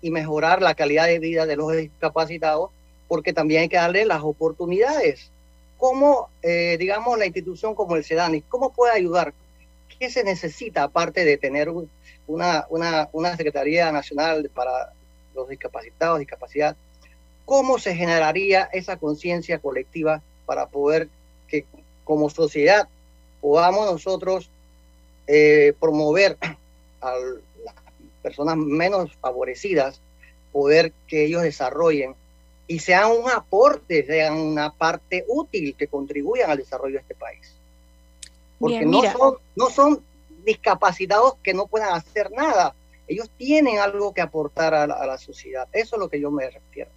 [0.02, 2.70] y mejorar la calidad de vida de los discapacitados,
[3.08, 5.32] porque también hay que darle las oportunidades.
[5.78, 9.34] ¿Cómo, eh, digamos, la institución como el SEDANI, cómo puede ayudar?
[9.98, 11.70] ¿Qué se necesita aparte de tener
[12.28, 14.92] una, una, una Secretaría Nacional para
[15.38, 16.76] los discapacitados, discapacidad,
[17.46, 21.08] ¿cómo se generaría esa conciencia colectiva para poder
[21.48, 21.66] que
[22.04, 22.90] como sociedad
[23.40, 24.50] podamos nosotros
[25.28, 26.38] eh, promover
[27.02, 27.14] a
[27.64, 27.76] las
[28.22, 30.02] personas menos favorecidas,
[30.52, 32.16] poder que ellos desarrollen
[32.68, 37.54] y sean un aporte, sean una parte útil que contribuyan al desarrollo de este país.
[38.60, 40.02] Porque no, son, no son
[40.44, 42.74] discapacitados que no puedan hacer nada,
[43.08, 45.68] ellos tienen algo que aportar a la, sociedad.
[45.72, 46.92] Eso es lo que yo me refiero.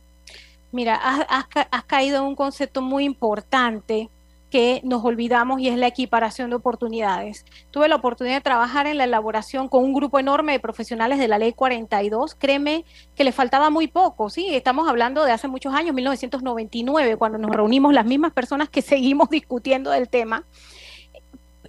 [0.73, 4.09] Mira, has, caído en un concepto muy importante
[4.51, 7.45] que nos olvidamos y es la equiparación de oportunidades.
[7.71, 11.29] Tuve la oportunidad de trabajar en la elaboración con un grupo enorme de profesionales de
[11.29, 12.35] la ley 42.
[12.35, 14.49] Créeme que le faltaba muy poco, ¿sí?
[14.55, 19.31] Estamos hablando de hace muchos años, 1999, cuando nos reunimos las mismas personas que seguimos
[19.31, 20.45] discutiendo del tema.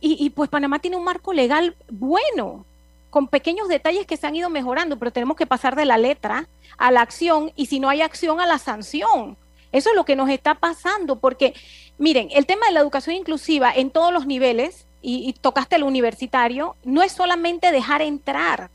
[0.04, 2.66] Y pues Panamá tiene un marco legal bueno,
[3.12, 6.48] con pequeños detalles que se han ido mejorando, pero tenemos que pasar de la letra
[6.80, 9.38] a la acción y si no hay acción a la sanción.
[9.72, 11.54] Eso es lo que nos está pasando, porque
[12.00, 16.76] miren, el tema de la educación inclusiva en todos los niveles, y, tocaste el universitario,
[16.84, 18.70] no es solamente dejar entrar,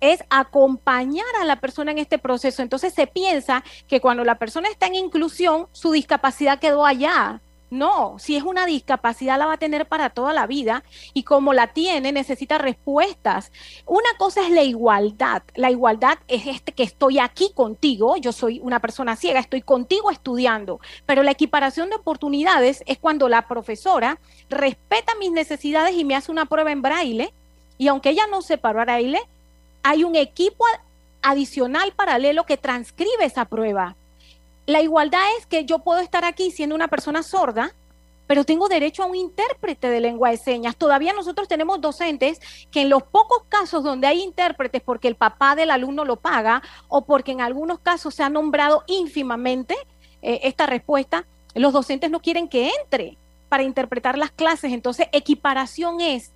[0.00, 2.62] es acompañar a la persona en este proceso.
[2.62, 7.40] Entonces se piensa que cuando la persona está en inclusión, su discapacidad quedó allá.
[7.70, 10.82] No, si es una discapacidad la va a tener para toda la vida
[11.14, 13.52] y como la tiene necesita respuestas.
[13.86, 15.42] Una cosa es la igualdad.
[15.54, 20.10] La igualdad es este que estoy aquí contigo, yo soy una persona ciega, estoy contigo
[20.10, 26.16] estudiando, pero la equiparación de oportunidades es cuando la profesora respeta mis necesidades y me
[26.16, 27.32] hace una prueba en braille
[27.78, 29.20] y aunque ella no sepa braille,
[29.84, 30.64] hay un equipo
[31.22, 33.94] adicional paralelo que transcribe esa prueba
[34.70, 37.74] la igualdad es que yo puedo estar aquí siendo una persona sorda,
[38.26, 40.76] pero tengo derecho a un intérprete de lengua de señas.
[40.76, 45.56] Todavía nosotros tenemos docentes que en los pocos casos donde hay intérpretes porque el papá
[45.56, 49.74] del alumno lo paga o porque en algunos casos se ha nombrado ínfimamente
[50.22, 53.16] eh, esta respuesta, los docentes no quieren que entre
[53.48, 54.72] para interpretar las clases.
[54.72, 56.30] Entonces, equiparación es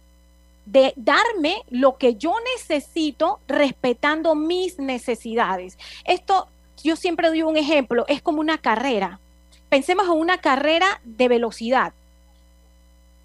[0.66, 5.79] de darme lo que yo necesito respetando mis necesidades.
[6.05, 6.49] Esto
[6.85, 9.18] yo siempre doy un ejemplo, es como una carrera.
[9.70, 11.94] Pensemos en una carrera de velocidad.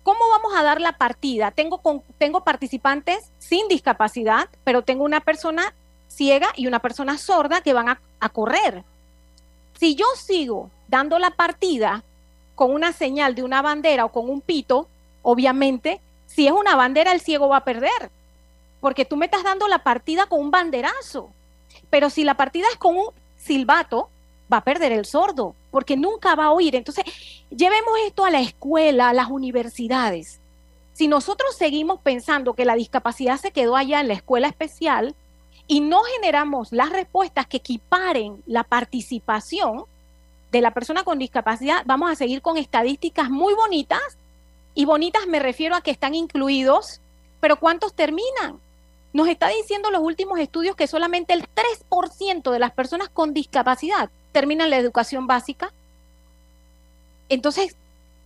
[0.04, 1.52] ¿Cómo vamos a dar la partida?
[1.52, 1.82] Tengo,
[2.17, 5.74] tengo participantes sin discapacidad, pero tengo una persona
[6.08, 8.84] ciega y una persona sorda que van a, a correr.
[9.78, 12.04] Si yo sigo dando la partida
[12.56, 14.88] con una señal de una bandera o con un pito,
[15.22, 18.10] obviamente, si es una bandera, el ciego va a perder,
[18.80, 21.30] porque tú me estás dando la partida con un banderazo.
[21.89, 23.08] Pero si la partida es con un
[23.39, 24.10] silbato,
[24.52, 26.75] va a perder el sordo, porque nunca va a oír.
[26.75, 27.06] Entonces,
[27.49, 30.39] llevemos esto a la escuela, a las universidades.
[30.93, 35.15] Si nosotros seguimos pensando que la discapacidad se quedó allá en la escuela especial
[35.67, 39.86] y no generamos las respuestas que equiparen la participación
[40.52, 44.02] de la persona con discapacidad, vamos a seguir con estadísticas muy bonitas.
[44.73, 47.02] Y bonitas me refiero a que están incluidos,
[47.39, 48.60] pero ¿cuántos terminan?
[49.12, 54.10] Nos está diciendo los últimos estudios que solamente el 3% de las personas con discapacidad
[54.32, 55.72] terminan la educación básica.
[57.28, 57.76] Entonces,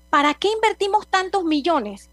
[0.09, 2.09] ¿para qué invertimos tantos millones?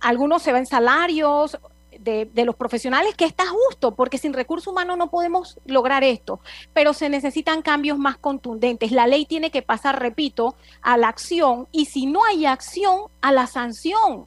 [0.00, 1.58] Algunos se ven salarios
[1.98, 6.40] de, los profesionales, que está justo, porque sin recurso humano no podemos lograr esto,
[6.72, 8.92] pero se necesitan cambios más contundentes.
[8.92, 13.32] La ley tiene que pasar, repito, a la acción y si no hay acción, a
[13.32, 14.26] la sanción,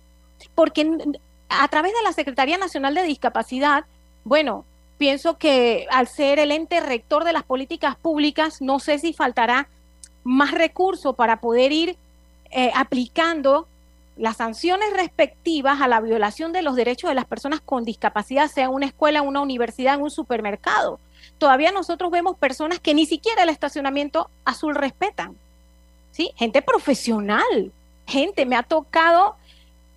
[0.55, 0.97] porque
[1.59, 3.85] a través de la Secretaría Nacional de Discapacidad,
[4.23, 4.65] bueno,
[4.97, 9.67] pienso que al ser el ente rector de las políticas públicas, no sé si faltará
[10.23, 11.97] más recursos para poder ir
[12.51, 13.67] eh, aplicando
[14.17, 18.65] las sanciones respectivas a la violación de los derechos de las personas con discapacidad, sea
[18.65, 20.99] en una escuela, una universidad, en un supermercado.
[21.37, 25.35] Todavía nosotros vemos personas que ni siquiera el estacionamiento azul respetan.
[26.11, 26.31] ¿Sí?
[26.35, 27.71] Gente profesional,
[28.05, 29.37] gente, me ha tocado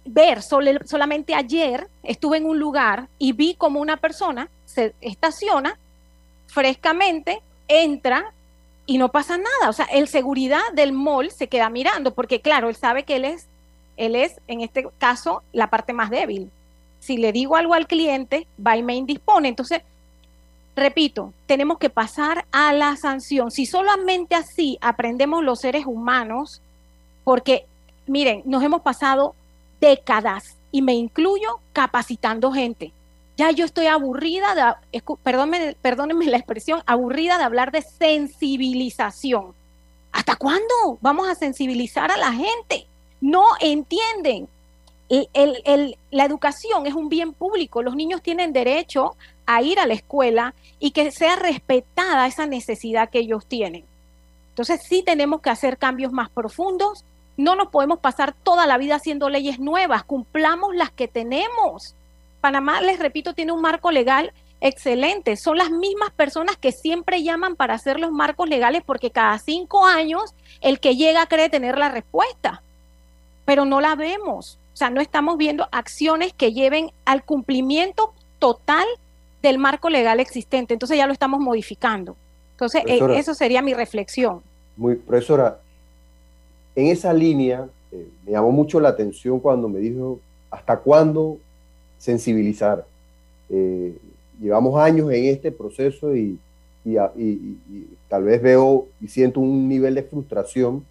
[0.04, 5.78] ver, solamente ayer estuve en un lugar y vi como una persona se estaciona
[6.46, 8.32] frescamente, entra
[8.86, 9.68] y no pasa nada.
[9.68, 13.24] O sea, el seguridad del mall se queda mirando porque claro, él sabe que él
[13.24, 13.46] es,
[13.96, 16.50] él es en este caso la parte más débil.
[17.00, 19.48] Si le digo algo al cliente, va y me indispone.
[19.48, 19.82] Entonces,
[20.74, 23.50] repito, tenemos que pasar a la sanción.
[23.50, 26.60] Si solamente así aprendemos los seres humanos,
[27.22, 27.66] porque
[28.06, 29.34] miren, nos hemos pasado
[29.84, 32.92] décadas, y me incluyo capacitando gente.
[33.36, 39.54] Ya yo estoy aburrida de, perdónenme, perdónenme la expresión, aburrida de hablar de sensibilización.
[40.10, 42.86] ¿Hasta cuándo vamos a sensibilizar a la gente?
[43.20, 44.48] No entienden.
[46.10, 47.82] la educación es un bien público.
[47.82, 49.16] Los niños tienen derecho
[49.46, 53.84] a ir a la escuela y que sea respetada esa necesidad que ellos tienen.
[54.50, 57.04] Entonces sí tenemos que hacer cambios más profundos
[57.36, 61.94] no nos podemos pasar toda la vida haciendo leyes nuevas, cumplamos las que tenemos.
[62.40, 65.36] Panamá, les repito, tiene un marco legal excelente.
[65.36, 69.84] Son las mismas personas que siempre llaman para hacer los marcos legales porque cada cinco
[69.84, 72.62] años el que llega cree tener la respuesta,
[73.44, 74.58] pero no la vemos.
[74.72, 78.86] O sea, no estamos viendo acciones que lleven al cumplimiento total
[79.42, 80.72] del marco legal existente.
[80.72, 82.16] Entonces ya lo estamos modificando.
[82.52, 84.42] Entonces, eh, eso sería mi reflexión.
[84.76, 85.58] Muy, profesora,
[86.76, 90.18] en esa línea, eh, me llamó mucho la atención cuando me dijo,
[90.50, 91.38] ¿hasta cuándo
[91.98, 92.84] sensibilizar?
[93.48, 93.96] Eh,
[94.40, 96.38] llevamos años en este proceso y,
[98.08, 100.84] tal vez veo y siento un nivel de frustración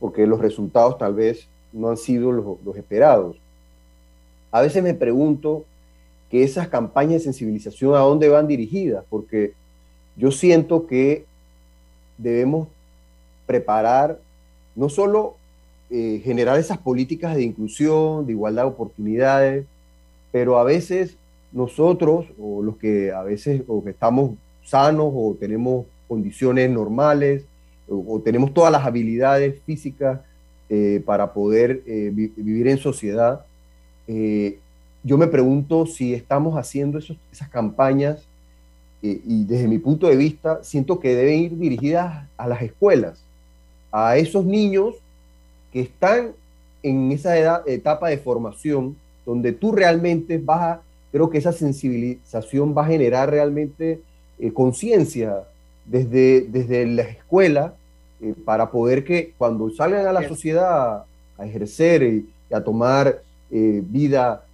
[0.00, 3.36] porque los resultados tal vez no han sido los, esperados.
[4.50, 5.64] A veces me pregunto
[6.28, 9.52] que esas campañas de sensibilización a dónde van dirigidas, porque
[10.16, 11.24] yo siento que
[12.16, 12.66] debemos
[13.46, 14.18] preparar
[14.78, 15.34] no solo
[15.90, 19.66] eh, generar esas políticas de inclusión, de igualdad de oportunidades,
[20.30, 21.16] pero a veces
[21.50, 27.44] nosotros, o los que a veces estamos sanos o tenemos condiciones normales,
[27.88, 30.20] o, tenemos todas las habilidades físicas,
[30.68, 33.44] eh, para poder eh, vivir en sociedad.
[34.06, 38.26] yo me pregunto si estamos haciendo esas campañas
[39.00, 43.22] y desde mi punto de vista siento que deben ir dirigidas a las escuelas,
[43.90, 44.94] a esos niños
[45.72, 46.32] que están
[46.82, 50.82] en esa etapa de formación donde tú realmente vas a,
[51.12, 54.00] creo que esa sensibilización va a generar realmente
[54.38, 55.42] eh, conciencia
[55.84, 57.74] desde, desde la escuela
[58.22, 61.04] eh, para poder que cuando salgan a la sociedad
[61.36, 64.44] a, ejercer y, a tomar eh, vida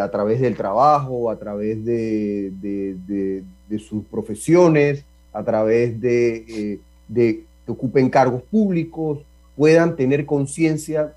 [0.00, 7.72] a través del trabajo, a través de, de, sus profesiones, a través de, de que
[7.72, 9.20] ocupen cargos públicos,
[9.56, 11.14] puedan tener conciencia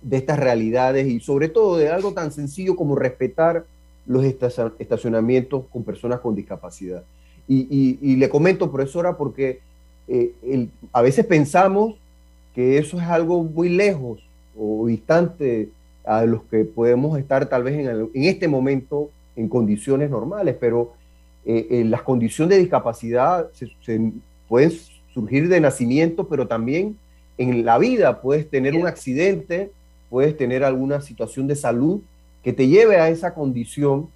[0.00, 3.64] de estas realidades y sobre todo de algo tan sencillo como respetar
[4.06, 7.04] los estacionamientos con personas con discapacidad.
[7.48, 9.60] Y, le comento, profesora, porque
[10.08, 10.32] eh,
[10.92, 11.96] a veces pensamos
[12.54, 14.20] que eso es algo muy lejos
[14.58, 15.68] o distante
[16.04, 20.92] a los que podemos estar tal vez en, este momento en condiciones normales, pero
[21.44, 23.70] eh, en las condiciones de discapacidad se,
[24.48, 24.72] pueden
[25.12, 26.96] surgir de nacimiento, pero también
[27.38, 28.20] en la vida.
[28.20, 29.70] Puedes tener un accidente,
[30.10, 32.00] puedes tener alguna situación de salud
[32.42, 34.08] que te lleve a esa condición.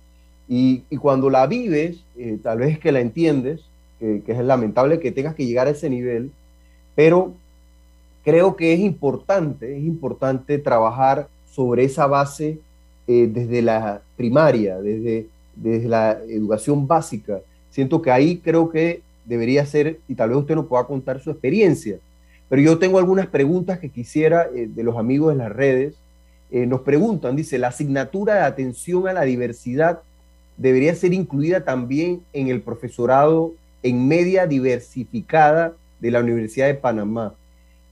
[0.49, 3.63] Y, cuando la vives, eh, tal vez que la entiendes,
[3.99, 6.31] que, es lamentable que tengas que llegar a ese nivel,
[6.95, 7.33] pero
[8.25, 12.59] creo que es importante, es importante trabajar sobre esa base
[13.09, 17.41] eh, desde la primaria, desde, desde la educación básica.
[17.71, 21.31] Siento que ahí creo que debería ser, y tal vez usted nos pueda contar su
[21.31, 21.99] experiencia,
[22.49, 25.97] pero yo tengo algunas preguntas que quisiera eh, de los amigos en las redes.
[26.51, 30.01] nos preguntan, dice, la asignatura de atención a la diversidad
[30.57, 33.53] debería ser incluida también en el profesorado
[33.83, 37.35] en media diversificada de la Universidad de Panamá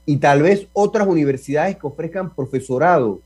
[0.05, 3.19] y tal vez otras universidades que ofrezcan profesorado.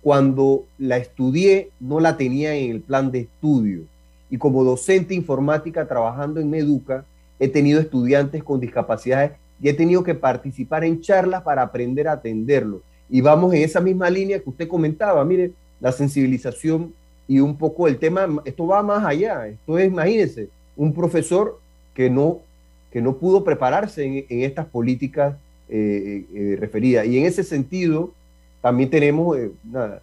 [0.00, 3.82] Cuando la estudié no la tenía en el plan de estudio
[4.30, 7.04] y como docente informática trabajando en Meduca
[7.38, 12.12] he tenido estudiantes con discapacidades y he tenido que participar en charlas para aprender a
[12.12, 12.80] atenderlos.
[13.08, 16.92] Y vamos en esa misma línea que usted comentaba, mire, la sensibilización
[17.26, 21.60] y un poco el tema, esto va más allá, esto es, imagínense, un profesor
[21.94, 22.40] que no,
[22.90, 25.36] que no pudo prepararse en, estas políticas
[25.68, 27.06] eh, eh, referidas.
[27.06, 28.12] Y en ese sentido,
[28.62, 29.50] también tenemos, eh,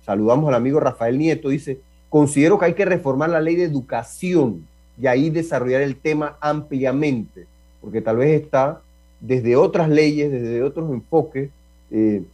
[0.05, 1.79] saludamos al amigo Rafael Nieto, dice,
[2.09, 4.67] considero que hay que reformar la ley de educación
[4.99, 7.45] y ahí desarrollar el tema ampliamente,
[7.81, 8.81] porque tal vez está
[9.19, 11.49] desde otras leyes, desde otros enfoques,
[11.91, 12.25] y,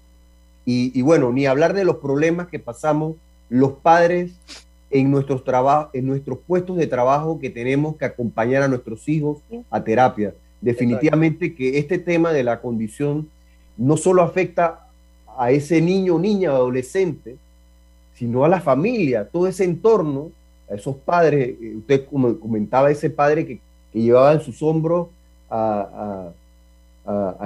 [0.65, 3.15] y bueno, ni hablar de los problemas que pasamos
[3.49, 4.31] los padres
[4.91, 5.43] en nuestros,
[5.93, 9.39] en nuestros puestos de trabajo que tenemos que acompañar a nuestros hijos
[9.69, 10.33] a terapia.
[10.59, 13.29] Definitivamente que este tema de la condición
[13.77, 14.87] no solo afecta
[15.37, 17.37] a ese niño, niña, adolescente,
[18.13, 20.29] sino a la familia, todo ese entorno,
[20.71, 21.55] a esos padres.
[21.61, 23.59] Eh, usted comentaba ese padre que,
[23.93, 25.09] llevaba en sus hombros
[25.49, 26.31] a,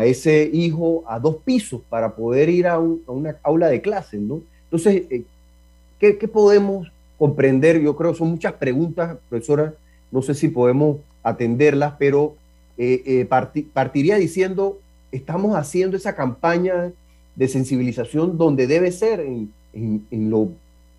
[0.03, 4.41] ese hijo a dos pisos para poder ir a, una aula de clase, ¿no?
[4.65, 5.23] Entonces, eh,
[5.99, 9.73] ¿qué, ¿qué, podemos comprender, yo creo son muchas preguntas, profesora,
[10.11, 12.35] no sé si podemos atenderlas, pero
[12.77, 13.27] eh,
[13.73, 14.79] partiría diciendo,
[15.11, 16.91] estamos haciendo esa campaña
[17.35, 19.51] de sensibilización donde debe ser en,
[20.29, 20.49] lo,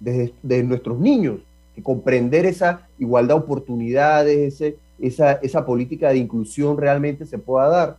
[0.00, 1.45] de nuestros niños, que
[1.82, 7.96] comprender esa igualdad de oportunidades, ese, esa, esa política de inclusión realmente se pueda dar.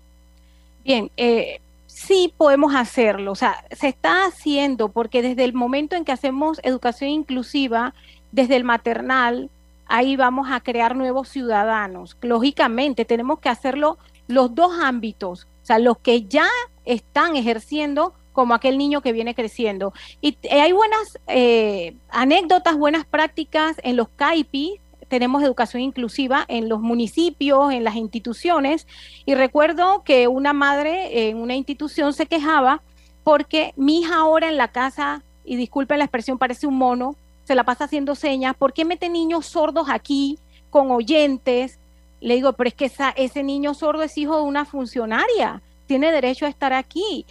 [0.84, 6.06] Bien, eh, sí podemos hacerlo, o sea, se está haciendo porque desde el momento en
[6.06, 7.94] que hacemos educación inclusiva,
[8.32, 9.50] desde el maternal,
[9.88, 12.18] ahí vamos a crear nuevos ciudadanos.
[12.22, 13.98] Lógicamente, tenemos que hacerlo
[14.28, 16.48] los dos ámbitos, o sea, los que ya
[16.86, 19.94] están ejerciendo como aquel niño que viene creciendo.
[20.22, 26.80] Y hay buenas eh, anécdotas, buenas prácticas en los CAIPI, tenemos educación inclusiva en los
[26.80, 28.86] municipios, en las instituciones.
[29.26, 32.84] Y recuerdo que una madre en una institución se quejaba
[33.24, 37.56] porque mi hija ahora en la casa, y disculpen la expresión, parece un mono, se
[37.56, 38.56] la pasa haciendo señas.
[38.56, 40.38] ¿Por qué mete niños sordos aquí
[40.70, 41.80] con oyentes?
[42.22, 46.46] Le digo, pero es que ese niño sordo es hijo de una funcionaria, tiene derecho
[46.46, 47.26] a estar aquí.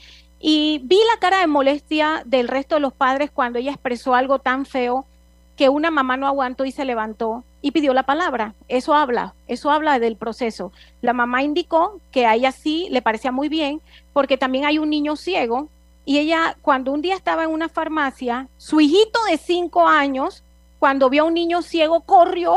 [0.49, 4.39] Y vi la cara de molestia del resto de los padres cuando ella expresó algo
[4.39, 5.05] tan feo
[5.57, 8.55] que una mamá no aguantó y se levantó y pidió la palabra.
[8.69, 10.71] Eso habla, eso habla del proceso.
[11.03, 13.81] La mamá indicó que a ella sí le parecía muy bien
[14.13, 15.69] porque también hay un niño ciego
[16.05, 20.45] y ella cuando un día estaba en una farmacia, su hijito de cinco años,
[20.79, 22.55] cuando vio a un niño ciego, corrió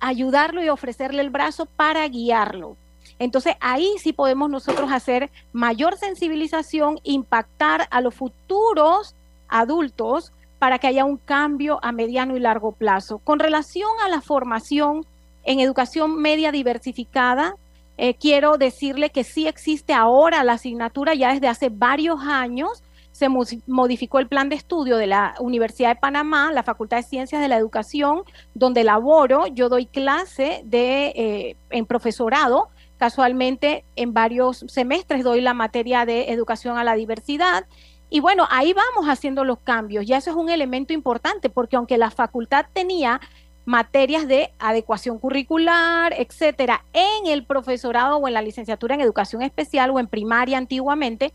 [0.00, 2.78] a ayudarlo y ofrecerle el brazo para guiarlo.
[3.18, 9.14] Entonces ahí sí podemos nosotros hacer mayor sensibilización, impactar a los futuros
[9.48, 13.18] adultos para que haya un cambio a mediano y largo plazo.
[13.18, 15.06] Con relación a la formación
[15.44, 17.54] en educación media diversificada,
[17.96, 22.82] eh, quiero decirle que sí existe ahora la asignatura ya desde hace varios años.
[23.10, 27.42] Se modificó el plan de estudio de la Universidad de Panamá, la Facultad de Ciencias
[27.42, 28.22] de la Educación,
[28.54, 29.48] donde laboro.
[29.48, 32.68] Yo doy clase de, eh, en profesorado.
[32.98, 37.64] Casualmente, en varios semestres doy la materia de educación a la diversidad.
[38.10, 40.04] Y bueno, ahí vamos haciendo los cambios.
[40.06, 43.20] Ya eso es un elemento importante, porque aunque la facultad tenía
[43.64, 49.90] materias de adecuación curricular, etcétera, en el profesorado o en la licenciatura en educación especial
[49.90, 51.32] o en primaria antiguamente,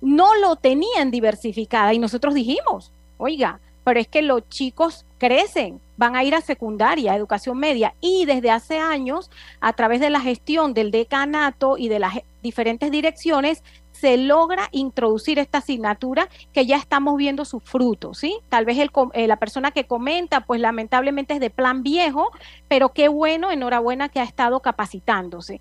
[0.00, 6.16] no lo tenían diversificada y nosotros dijimos, oiga, pero es que los chicos crecen, van
[6.16, 9.30] a ir a secundaria, educación media, y desde hace años,
[9.60, 15.38] a través de la gestión del decanato y de las diferentes direcciones, se logra introducir
[15.38, 18.36] esta asignatura que ya estamos viendo sus frutos, ¿sí?
[18.48, 22.32] Tal vez el, eh, la persona que comenta, pues lamentablemente es de plan viejo,
[22.66, 25.60] pero qué bueno, enhorabuena que ha estado capacitándose.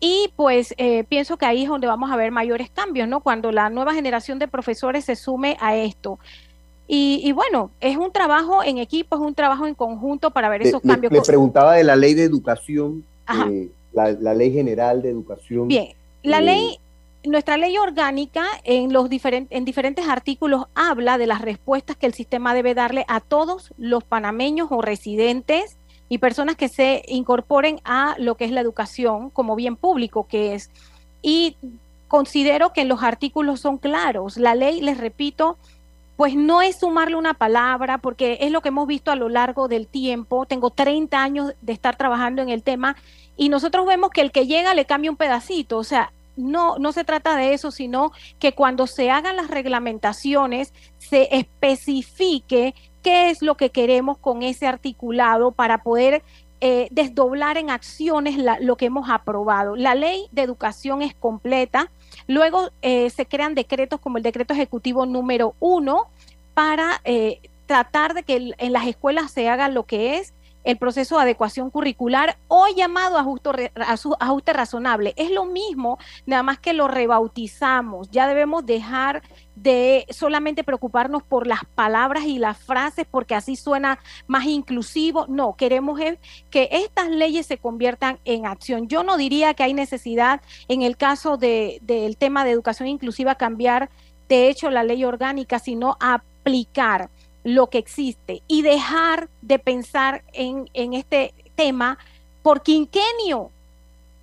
[0.00, 3.20] Y pues eh, pienso que ahí es donde vamos a ver mayores cambios, ¿no?
[3.20, 6.18] Cuando la nueva generación de profesores se sume a esto.
[6.88, 10.82] Y, bueno, es un trabajo en equipo, es un trabajo en conjunto para ver esos
[10.82, 11.10] cambios.
[11.10, 13.02] Le preguntaba de la ley de educación,
[13.48, 15.68] eh, la, ley general de educación.
[15.68, 16.78] Bien, la ley
[17.24, 22.52] nuestra ley orgánica en los en diferentes artículos habla de las respuestas que el sistema
[22.52, 25.76] debe darle a todos los panameños o residentes
[26.08, 30.54] y personas que se incorporen a lo que es la educación como bien público que
[30.54, 30.70] es.
[31.22, 31.56] Y
[32.08, 34.36] considero que los artículos son claros.
[34.36, 35.56] La ley, les repito,
[36.16, 39.68] pues no es sumarle una palabra, porque es lo que hemos visto a lo largo
[39.68, 40.46] del tiempo.
[40.46, 42.96] Tengo 30 años de estar trabajando en el tema
[43.36, 45.78] y nosotros vemos que el que llega le cambia un pedacito.
[45.78, 50.72] O sea, no, no se trata de eso, sino que cuando se hagan las reglamentaciones
[50.98, 56.22] se especifique qué es lo que queremos con ese articulado para poder
[56.60, 59.74] eh, desdoblar en acciones lo que hemos aprobado.
[59.74, 61.90] La ley de educación es completa,
[62.32, 66.08] luego eh, se crean decretos como el decreto ejecutivo número uno
[66.54, 70.34] para eh, tratar de que en las escuelas se haga lo que es
[70.64, 75.14] el proceso de adecuación curricular o llamado ajuste, razonable.
[75.16, 78.10] Es lo mismo, nada más que lo rebautizamos.
[78.10, 79.22] Ya debemos dejar
[79.54, 85.26] de solamente preocuparnos por las palabras y las frases porque así suena más inclusivo.
[85.28, 86.00] No, queremos
[86.50, 88.88] que estas leyes se conviertan en acción.
[88.88, 93.34] Yo no diría que hay necesidad en el caso de, del tema de educación inclusiva
[93.34, 93.90] cambiar
[94.28, 97.10] de hecho la ley orgánica, sino aplicar
[97.44, 101.98] lo que existe y dejar de pensar en, este tema
[102.42, 103.50] por quinquenio.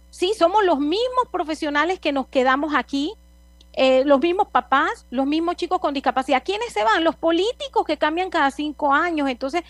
[0.10, 3.14] Sí, somos los mismos profesionales que nos quedamos aquí,
[3.74, 6.44] eh, los mismos papás, los mismos chicos con discapacidad.
[6.44, 7.04] ¿Quiénes se van?
[7.04, 9.30] Los políticos que cambian cada cinco años.
[9.30, 9.64] Entonces,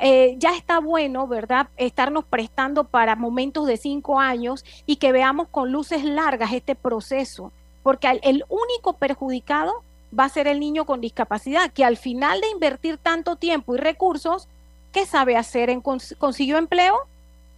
[0.00, 1.68] eh, ya está bueno, ¿verdad?
[1.76, 7.50] Estarnos prestando para momentos de cinco años y que veamos con luces largas este proceso,
[7.82, 9.82] porque el único perjudicado
[10.18, 13.78] va a ser el niño con discapacidad, que al final de invertir tanto tiempo y
[13.78, 14.48] recursos,
[14.92, 15.70] ¿qué sabe hacer?
[16.18, 16.96] ¿Consiguió empleo?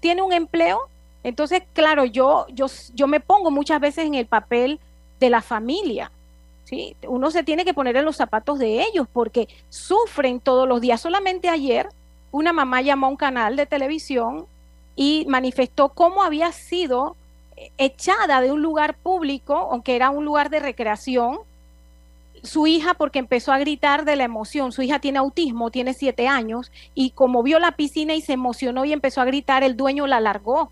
[0.01, 0.81] ¿Tiene un empleo?
[1.25, 4.81] Entonces, claro, yo, yo, yo me pongo muchas veces en el papel
[5.21, 6.11] de la familia.
[6.65, 6.97] ¿sí?
[7.07, 11.01] Uno se tiene que poner en los zapatos de ellos porque sufren todos los días.
[11.01, 11.89] Solamente ayer
[12.31, 14.47] una mamá llamó a un canal de televisión
[14.97, 17.17] y manifestó cómo había sido
[17.77, 21.39] echada de un lugar público, aunque era un lugar de recreación,
[22.43, 24.73] su hija porque empezó a gritar de la emoción.
[24.73, 28.85] Su hija tiene autismo, tiene siete años, y como vio la piscina y se emocionó
[28.85, 30.71] y empezó a gritar, el dueño la largó.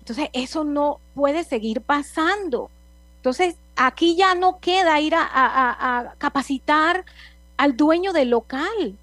[0.00, 2.70] Entonces, eso no puede seguir pasando.
[3.16, 7.04] Entonces, aquí ya no queda ir a, capacitar
[7.56, 8.96] al dueño del local.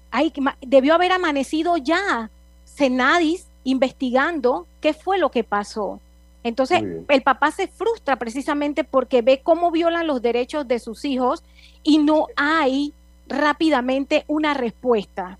[0.60, 2.30] Debió haber amanecido ya
[2.64, 6.00] Senadis investigando qué fue lo que pasó.
[6.42, 11.42] Entonces, el papá se frustra precisamente porque ve cómo violan los derechos de sus hijos
[11.82, 12.94] y no hay
[13.28, 15.38] rápidamente una respuesta.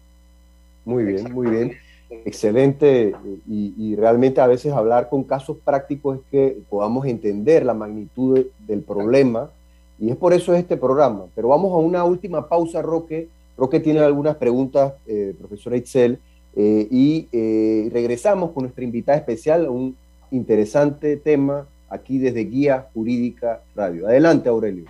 [0.84, 1.78] Muy bien, muy bien.
[2.24, 3.14] Excelente.
[3.48, 8.82] Y, realmente a veces hablar con casos prácticos es que podamos entender la magnitud del
[8.82, 9.50] problema.
[9.98, 11.26] Y es por eso este programa.
[11.34, 13.28] Pero vamos a una última pausa, Roque.
[13.56, 16.18] Roque tiene algunas preguntas, eh, profesora Itzel.
[16.56, 19.94] Eh, y eh, regresamos con nuestra invitada especial, un
[20.30, 24.06] interesante tema aquí desde Guía Jurídica Radio.
[24.06, 24.84] Adelante, Aurelio.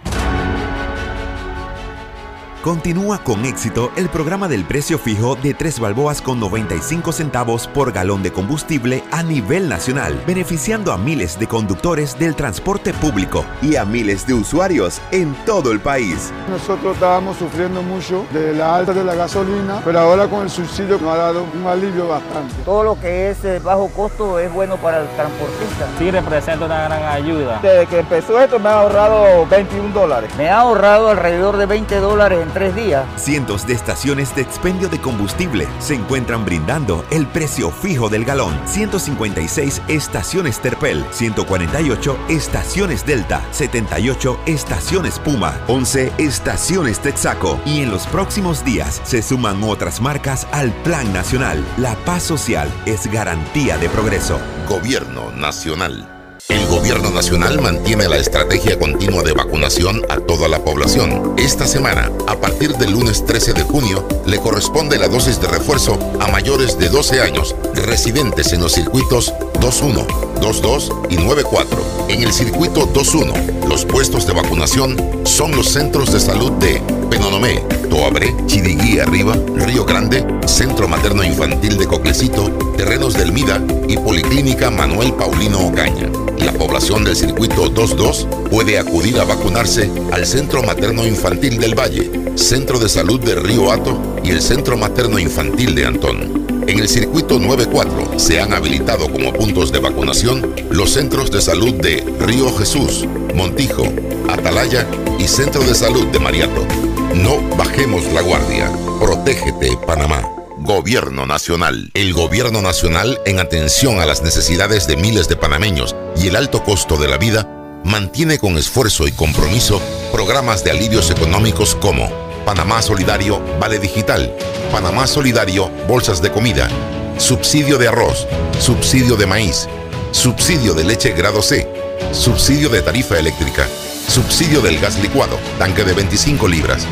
[2.62, 7.90] Continúa con éxito el programa del precio fijo de 3 balboas con 95 centavos por
[7.90, 13.76] galón de combustible a nivel nacional, beneficiando a miles de conductores del transporte público y
[13.76, 16.34] a miles de usuarios en todo el país.
[16.50, 20.98] Nosotros estábamos sufriendo mucho de la alta de la gasolina, pero ahora con el subsidio
[20.98, 22.54] nos ha dado un alivio bastante.
[22.66, 25.88] Todo lo que es eh, bajo costo es bueno para el transportista.
[25.98, 27.58] Sí representa una gran ayuda.
[27.62, 30.30] Desde que empezó esto me ha ahorrado 21 dólares.
[30.36, 33.06] Me ha ahorrado alrededor de 20 dólares tres días.
[33.16, 38.58] Cientos de estaciones de expendio de combustible se encuentran brindando el precio fijo del galón.
[38.66, 48.06] 156 estaciones Terpel, 148 estaciones Delta, 78 estaciones Puma, 11 estaciones Texaco y en los
[48.06, 51.64] próximos días se suman otras marcas al Plan Nacional.
[51.76, 54.40] La paz social es garantía de progreso.
[54.68, 56.19] Gobierno Nacional.
[56.50, 61.34] El gobierno nacional mantiene la estrategia continua de vacunación a toda la población.
[61.38, 65.96] Esta semana, a partir del lunes 13 de junio, le corresponde la dosis de refuerzo
[66.18, 70.06] a mayores de 12 años, residentes en los circuitos 21,
[70.40, 71.78] 22 y 94.
[72.08, 73.32] En el circuito 21,
[73.68, 79.84] los puestos de vacunación son los centros de salud de Penonomé, Toabré, Chiriguí Arriba, Río
[79.84, 86.08] Grande, Centro Materno Infantil de Coclecito, Terrenos del Mida y Policlínica Manuel Paulino Ocaña.
[86.38, 92.10] La población del circuito 22 puede acudir a vacunarse al Centro Materno Infantil del Valle,
[92.36, 96.46] Centro de Salud de Río Hato y el Centro Materno Infantil de Antón.
[96.66, 101.74] En el circuito 94 se han habilitado como puntos de vacunación los centros de salud
[101.74, 103.84] de Río Jesús, Montijo,
[104.28, 104.86] Atalaya
[105.20, 106.66] y Centro de Salud de Mariato.
[107.14, 108.72] No bajemos la guardia.
[108.98, 110.26] Protégete, Panamá.
[110.60, 111.90] Gobierno Nacional.
[111.92, 116.64] El Gobierno Nacional, en atención a las necesidades de miles de panameños y el alto
[116.64, 117.46] costo de la vida,
[117.84, 122.10] mantiene con esfuerzo y compromiso programas de alivios económicos como
[122.46, 124.34] Panamá Solidario Vale Digital,
[124.72, 126.70] Panamá Solidario Bolsas de Comida,
[127.18, 128.26] subsidio de arroz,
[128.58, 129.68] subsidio de maíz,
[130.12, 131.68] subsidio de leche grado C,
[132.12, 133.68] subsidio de tarifa eléctrica,
[134.10, 136.84] subsidio del gas licuado, tanque de 25 libras,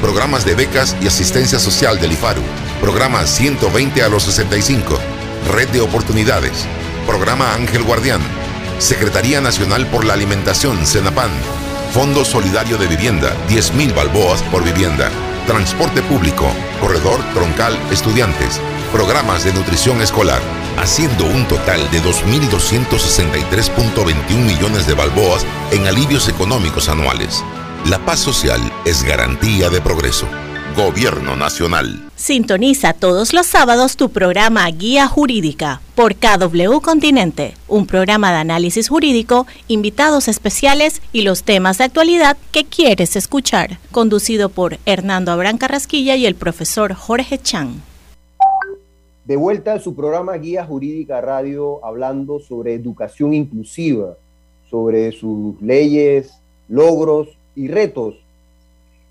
[0.00, 2.40] programas de becas y asistencia social del IFARU,
[2.80, 4.98] programa 120 a los 65,
[5.52, 6.64] Red de Oportunidades,
[7.06, 8.22] programa Ángel Guardián,
[8.78, 11.30] Secretaría Nacional por la Alimentación, CENAPAN,
[11.92, 15.10] Fondo Solidario de Vivienda, 10.000 balboas por vivienda,
[15.46, 16.46] transporte público,
[16.80, 18.62] corredor troncal estudiantes,
[18.92, 20.40] programas de nutrición escolar,
[20.78, 27.42] haciendo un total de 2.263.21 millones de balboas en alivios económicos anuales.
[27.88, 30.28] La paz social es garantía de progreso.
[30.76, 32.00] Gobierno Nacional.
[32.16, 38.88] Sintoniza todos los sábados tu programa Guía Jurídica por KW Continente, un programa de análisis
[38.88, 45.58] jurídico, invitados especiales y los temas de actualidad que quieres escuchar, conducido por Hernando Abrán
[45.58, 47.82] Carrasquilla y el profesor Jorge Chan.
[49.24, 54.16] De vuelta a su programa Guía Jurídica Radio hablando sobre educación inclusiva,
[54.68, 58.16] sobre sus leyes, logros y retos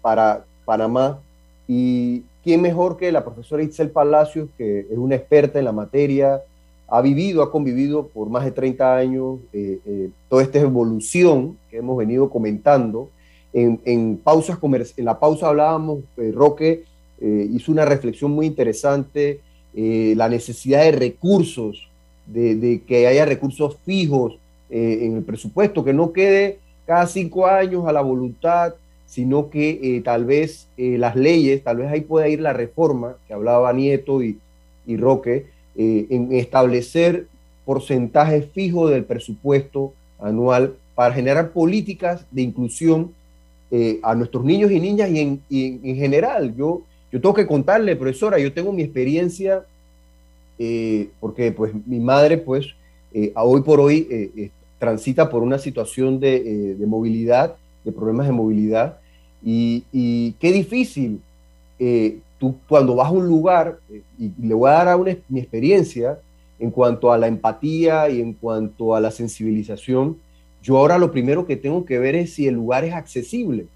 [0.01, 1.19] para Panamá.
[1.65, 6.41] Y quién mejor que la profesora Itzel Palacios, que es una experta en la materia,
[6.89, 11.77] ha vivido, ha convivido por más de 30 años eh, eh, toda esta evolución que
[11.77, 13.09] hemos venido comentando.
[13.53, 14.57] En, pausas
[14.97, 16.83] en la pausa hablábamos, eh, Roque
[17.21, 19.41] hizo una reflexión muy interesante,
[19.73, 21.87] la necesidad de recursos,
[22.25, 24.37] de, que haya recursos fijos
[24.69, 28.73] en el presupuesto, que no quede cada cinco años a la voluntad,
[29.11, 33.17] sino que eh, tal vez eh, las leyes, tal vez ahí pueda ir la reforma
[33.27, 34.39] que hablaba Nieto y,
[34.97, 37.27] Roque, eh, en establecer
[37.65, 43.13] porcentajes fijos del presupuesto anual para generar políticas de inclusión
[44.03, 46.53] a nuestros niños y niñas y en, en, general.
[46.57, 46.81] Yo,
[47.11, 49.65] yo tengo que contarle, profesora, yo tengo mi experiencia,
[51.19, 52.67] porque pues mi madre pues
[53.33, 54.51] hoy por hoy
[54.81, 58.97] transita por una situación de, movilidad, de problemas de movilidad,
[59.43, 61.21] y, qué difícil,
[61.77, 65.39] eh, tú cuando vas a un lugar, eh, y le voy a dar una, mi
[65.39, 66.19] experiencia
[66.59, 70.17] en cuanto a la empatía y en cuanto a la sensibilización,
[70.63, 73.67] yo ahora lo primero que tengo que ver es si el lugar es accesible,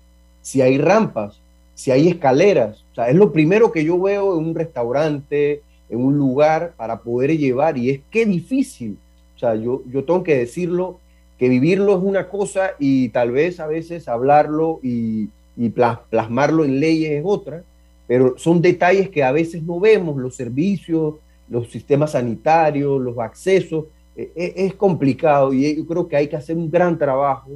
[0.41, 1.39] si hay rampas,
[1.75, 2.83] si hay escaleras.
[2.91, 7.01] O sea, es lo primero que yo veo en un restaurante, en un lugar para
[7.01, 8.97] poder llevar y es qué difícil.
[9.35, 10.99] O sea, yo, yo tengo que decirlo,
[11.37, 16.79] que vivirlo es una cosa y tal vez a veces hablarlo y, y plasmarlo en
[16.79, 17.63] leyes es otra,
[18.07, 21.15] pero son detalles que a veces no vemos, los servicios,
[21.49, 26.37] los sistemas sanitarios, los accesos, e, e, es complicado y yo creo que hay que
[26.37, 27.51] hacer un gran trabajo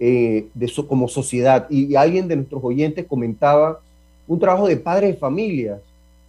[0.00, 1.66] eh, de como sociedad.
[1.70, 3.80] Y, alguien de nuestros oyentes comentaba
[4.26, 5.80] un trabajo de padres de familias,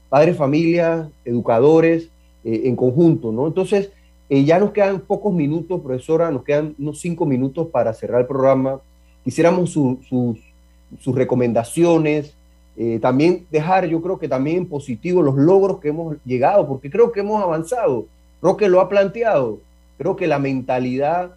[0.09, 2.09] padres de familias, educadores,
[2.43, 3.47] eh, en conjunto, ¿no?
[3.47, 3.91] Entonces,
[4.29, 8.27] eh, ya nos quedan pocos minutos, profesora, nos quedan unos cinco minutos para cerrar el
[8.27, 8.79] programa.
[9.23, 12.33] Quisiéramos sus, sus recomendaciones,
[12.81, 17.11] eh, también dejar, yo creo que también positivo los logros que hemos llegado, porque creo
[17.11, 18.05] que hemos avanzado.
[18.41, 19.59] Roque lo ha planteado.
[19.97, 21.35] Creo que la mentalidad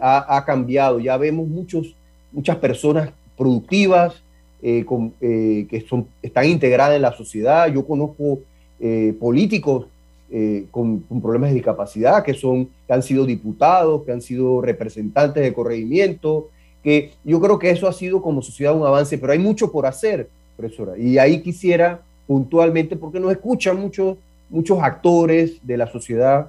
[0.00, 1.00] ha, ha, cambiado.
[1.00, 1.94] Ya vemos muchos,
[2.32, 4.22] muchas personas productivas
[4.60, 7.72] que son, están integradas en la sociedad.
[7.72, 8.40] Yo conozco
[9.18, 9.86] políticos
[10.34, 15.42] eh, con, problemas de discapacidad, que, son, que han sido diputados, que han sido representantes
[15.42, 16.48] de corregimiento,
[16.82, 19.84] que yo creo que eso ha sido como sociedad un avance, pero hay mucho por
[19.84, 20.96] hacer, profesora.
[20.96, 24.16] Y ahí quisiera puntualmente, porque nos escuchan muchos,
[24.48, 26.48] muchos actores de la sociedad,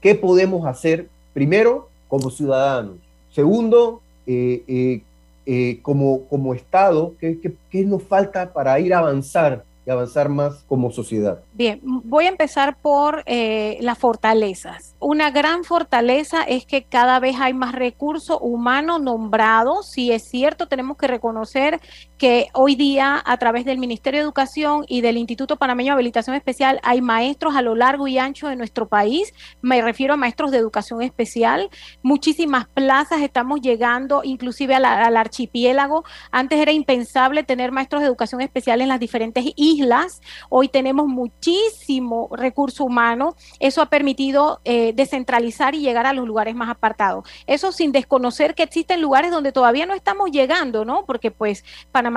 [0.00, 1.08] ¿qué podemos hacer?
[1.34, 2.96] Primero, como ciudadanos.
[3.30, 5.02] Segundo, eh,
[5.46, 10.64] eh, como, como Estado, ¿qué, qué, qué nos falta para ir a avanzar avanzar más
[10.68, 11.40] como sociedad?
[11.52, 14.94] Bien, voy a empezar por eh, las fortalezas.
[15.00, 19.90] Una gran fortaleza es que cada vez hay más recursos humanos nombrados.
[19.90, 21.80] Si es cierto, tenemos que reconocer
[22.18, 26.34] que hoy día a través del Ministerio de Educación y del Instituto Panameño de Habilitación
[26.34, 29.32] Especial hay maestros a lo largo y ancho de nuestro país.
[29.62, 31.70] Me refiero a maestros de educación especial.
[32.02, 36.04] Muchísimas plazas estamos llegando inclusive al archipiélago.
[36.32, 40.20] Antes era impensable tener maestros de educación especial en las diferentes islas.
[40.48, 43.36] Hoy tenemos muchísimo recurso humano.
[43.60, 47.28] Eso ha permitido eh, descentralizar y llegar a los lugares más apartados.
[47.46, 51.04] Eso sin desconocer que existen lugares donde todavía no estamos llegando, ¿no?
[51.06, 51.64] Porque pues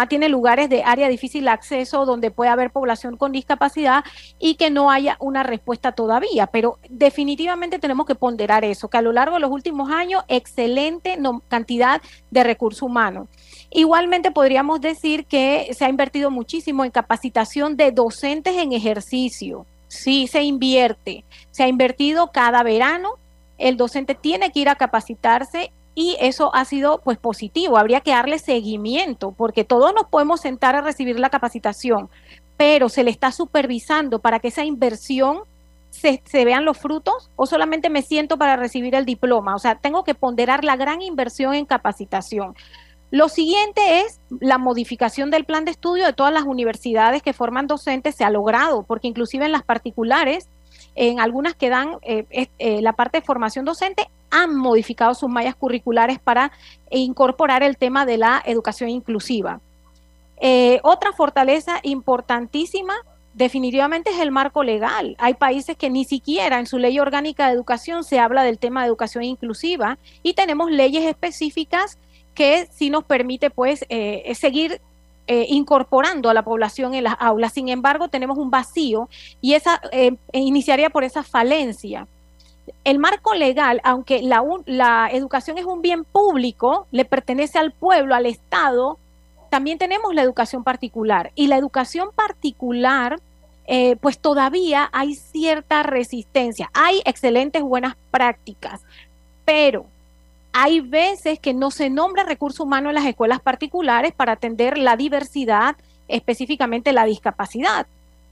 [0.07, 4.03] tiene lugares de área difícil acceso donde puede haber población con discapacidad
[4.39, 9.01] y que no haya una respuesta todavía, pero definitivamente tenemos que ponderar eso, que a
[9.01, 11.17] lo largo de los últimos años, excelente
[11.47, 13.27] cantidad de recursos humanos.
[13.69, 19.65] Igualmente podríamos decir que se ha invertido muchísimo en capacitación de docentes en ejercicio.
[19.87, 21.23] Sí, se invierte.
[21.51, 23.11] Se ha invertido cada verano.
[23.57, 27.77] El docente tiene que ir a capacitarse y eso ha sido pues positivo.
[27.77, 32.09] Habría que darle seguimiento porque todos nos podemos sentar a recibir la capacitación,
[32.57, 35.39] pero se le está supervisando para que esa inversión
[35.89, 39.55] se, vean los frutos o solamente me siento para recibir el diploma.
[39.55, 42.55] O sea, tengo que ponderar la gran inversión en capacitación.
[43.11, 47.67] Lo siguiente es la modificación del plan de estudio de todas las universidades que forman
[47.67, 50.47] docentes se ha logrado, porque inclusive en las particulares,
[50.95, 55.55] en algunas que dan eh, eh, la parte de formación docente, han modificado sus mallas
[55.55, 56.51] curriculares para
[56.89, 59.59] incorporar el tema de la educación inclusiva.
[60.39, 62.95] Eh, otra fortaleza importantísima
[63.33, 65.15] definitivamente es el marco legal.
[65.19, 68.81] Hay países que ni siquiera en su ley orgánica de educación se habla del tema
[68.81, 71.97] de educación inclusiva y tenemos leyes específicas
[72.33, 74.81] que sí nos permite pues eh, seguir
[75.27, 77.53] eh, incorporando a la población en las aulas.
[77.53, 79.07] Sin embargo, tenemos un vacío
[79.39, 82.07] y esa eh, iniciaría por esa falencia.
[82.83, 88.25] El marco legal, aunque la, educación es un bien público, le pertenece al pueblo, al
[88.25, 88.97] Estado,
[89.49, 91.31] también tenemos la educación particular.
[91.35, 93.19] Y la educación particular,
[94.01, 96.69] pues todavía hay cierta resistencia.
[96.73, 98.81] Hay excelentes buenas prácticas,
[99.45, 99.85] pero
[100.53, 104.97] hay veces que no se nombra recurso humano en las escuelas particulares para atender la
[104.97, 105.75] diversidad,
[106.07, 107.87] específicamente la discapacidad.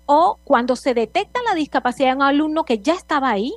[0.06, 3.54] O cuando se detecta la discapacidad en un alumno que ya estaba ahí,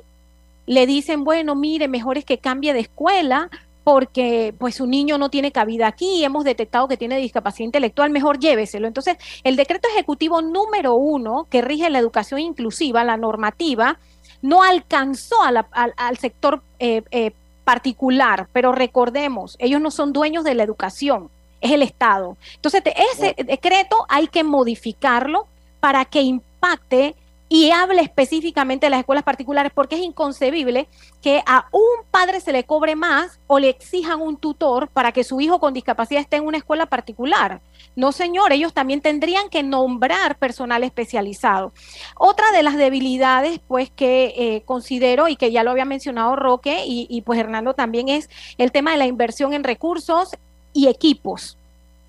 [0.65, 3.49] le dicen, bueno, mire, mejor es que cambie de escuela
[3.83, 8.39] porque pues su niño no tiene cabida aquí, hemos detectado que tiene discapacidad intelectual, mejor
[8.39, 8.87] lléveselo.
[8.87, 13.99] Entonces, el decreto ejecutivo número uno que rige la educación inclusiva, la normativa,
[14.41, 17.31] no alcanzó al, sector eh, eh,
[17.63, 22.37] particular, pero recordemos, ellos no son dueños de la educación, es el Estado.
[22.55, 22.83] Entonces,
[23.13, 25.47] ese decreto hay que modificarlo
[25.79, 27.15] para que impacte
[27.53, 30.87] y hable específicamente de las escuelas particulares, porque es inconcebible
[31.21, 35.23] que a un padre se le cobre más o le exijan un tutor para que
[35.23, 37.61] su hijo con discapacidad esté en una escuela particular.
[37.95, 41.73] No, señor, ellos también tendrían que nombrar personal especializado.
[42.17, 46.85] Otra de las debilidades, pues, que eh, considero y que ya lo había mencionado Roque
[46.87, 50.35] y, pues Hernando también es el tema de la inversión en recursos
[50.73, 51.55] y equipos.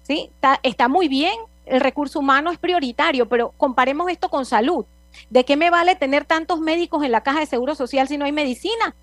[0.05, 0.31] ¿sí?
[0.63, 1.35] Está muy bien,
[1.67, 4.87] el recurso humano es prioritario, pero comparemos esto con salud.
[5.31, 8.25] ¿De qué me vale tener tantos médicos en la caja de seguro social si no
[8.25, 8.95] hay medicina?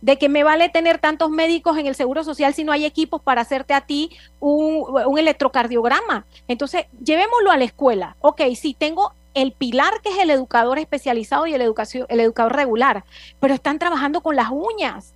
[0.00, 3.20] ¿De qué me vale tener tantos médicos en el seguro social si no hay equipos
[3.20, 6.24] para hacerte a ti un, electrocardiograma?
[6.48, 8.16] Entonces, llevémoslo a la escuela.
[8.20, 13.04] Ok, sí, tengo el pilar que es el educador especializado y el, el educador regular,
[13.40, 15.12] pero están trabajando con las uñas.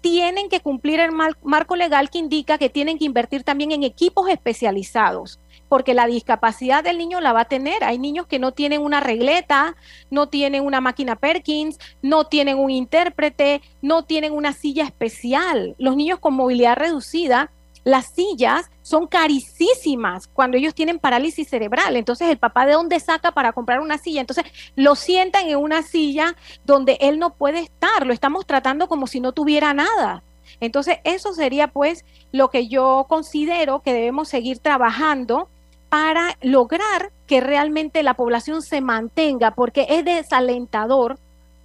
[0.00, 1.10] Tienen que cumplir el
[1.42, 6.82] marco legal que indica que tienen que invertir también en equipos especializados porque la discapacidad
[6.82, 7.84] del niño la va a tener.
[7.84, 9.76] Hay niños que no tienen una regleta,
[10.10, 15.74] no tienen una máquina Perkins, no tienen un intérprete, no tienen una silla especial.
[15.78, 17.50] Los niños con movilidad reducida,
[17.84, 21.96] las sillas son carísimas cuando ellos tienen parálisis cerebral.
[21.96, 24.20] Entonces, el papá de dónde saca para comprar una silla?
[24.20, 24.44] Entonces,
[24.76, 28.06] lo sientan en una silla donde él no puede estar.
[28.06, 30.22] Lo estamos tratando como si no tuviera nada.
[30.60, 35.48] Entonces, eso sería pues lo que yo considero que debemos seguir trabajando
[35.88, 41.18] para lograr que realmente la población se mantenga, porque es desalentador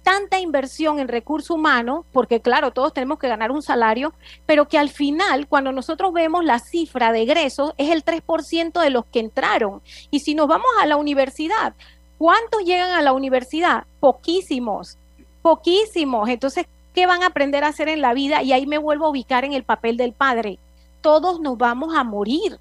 [0.04, 4.12] tanta inversión en recurso humano, porque claro, todos tenemos que ganar un salario,
[4.46, 8.90] pero que al final, cuando nosotros vemos la cifra de egresos, es el 3% de
[8.90, 9.80] los que entraron.
[10.10, 11.72] Y si nos vamos a la universidad,
[12.18, 13.84] ¿cuántos llegan a la universidad?
[13.98, 14.98] Poquísimos,
[15.40, 16.28] poquísimos.
[16.28, 18.42] Entonces, ¿qué van a aprender a hacer en la vida?
[18.42, 20.58] Y ahí me vuelvo a ubicar en el papel del padre.
[21.00, 22.58] Todos nos vamos a morir.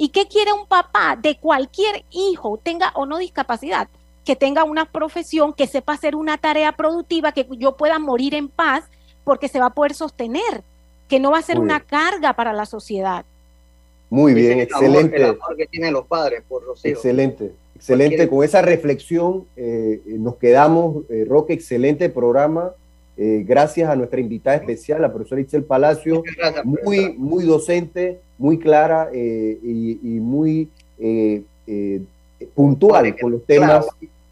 [0.00, 3.86] ¿Y qué quiere un papá de cualquier hijo, tenga o no discapacidad?
[4.24, 8.48] que tenga una profesión, que sepa hacer una tarea productiva, que yo pueda morir en
[8.48, 8.84] paz
[9.24, 10.62] porque se va a poder sostener,
[11.08, 13.24] que no va a ser una carga para la sociedad.
[14.08, 15.16] Muy bien, excelente.
[15.16, 16.98] El amor, que tienen los padres por los hijos.
[16.98, 18.28] Excelente, excelente.
[18.28, 22.72] Con esa reflexión eh, nos quedamos, eh, Roque, excelente programa.
[23.22, 26.24] Eh, gracias a nuestra invitada especial, la profesora Itzel Palacio,
[26.64, 30.68] muy, muy docente, muy clara y, muy
[32.54, 33.86] puntual con los temas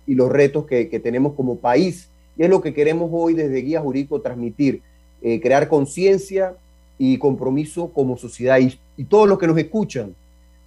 [0.09, 2.09] y los retos que, tenemos como país.
[2.37, 4.81] Y es lo que queremos hoy desde Guía Jurídico transmitir,
[5.23, 6.55] eh, crear conciencia
[6.97, 8.59] y compromiso como sociedad.
[8.59, 10.15] Y, todos los que nos escuchan,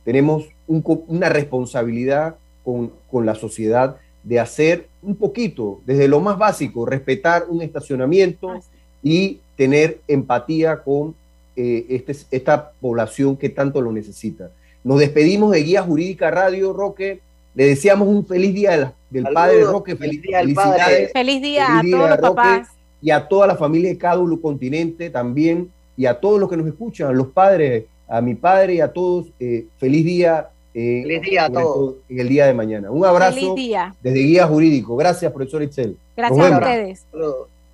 [0.05, 2.91] tenemos una responsabilidad con,
[3.25, 8.59] la sociedad de hacer un poquito, desde lo más básico, respetar un estacionamiento
[9.01, 11.15] y tener empatía con
[11.55, 14.51] eh, este, esta población que tanto lo necesita.
[14.83, 17.19] Nos despedimos de Guía Jurídica Radio, Roque.
[17.53, 19.95] Le deseamos un feliz día del Padre Roque.
[19.95, 21.11] Feliz día felicidades.
[21.11, 22.69] Feliz día a todos los papás.
[23.01, 25.69] Y a toda la familia de Cádulo Continente también.
[25.97, 28.91] Y a todos los que nos escuchan, a los padres, a mi padre y a
[28.91, 29.27] todos.
[29.39, 30.49] Eh, feliz día.
[30.73, 31.95] Eh, feliz día a todos.
[32.09, 32.91] En el día de mañana.
[32.91, 33.55] Un abrazo
[34.01, 34.95] desde Guía Jurídico.
[34.95, 35.97] Gracias, profesor Itzel.
[36.15, 37.05] Gracias a ustedes.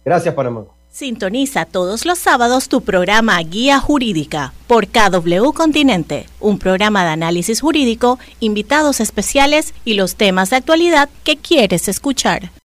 [0.04, 0.66] Gracias, Panamá.
[0.90, 7.62] Sintoniza todos los sábados tu programa Guía Jurídica por KW Continente, un programa de análisis
[7.62, 12.50] jurídico, invitados especiales y los temas de actualidad que quieres escuchar.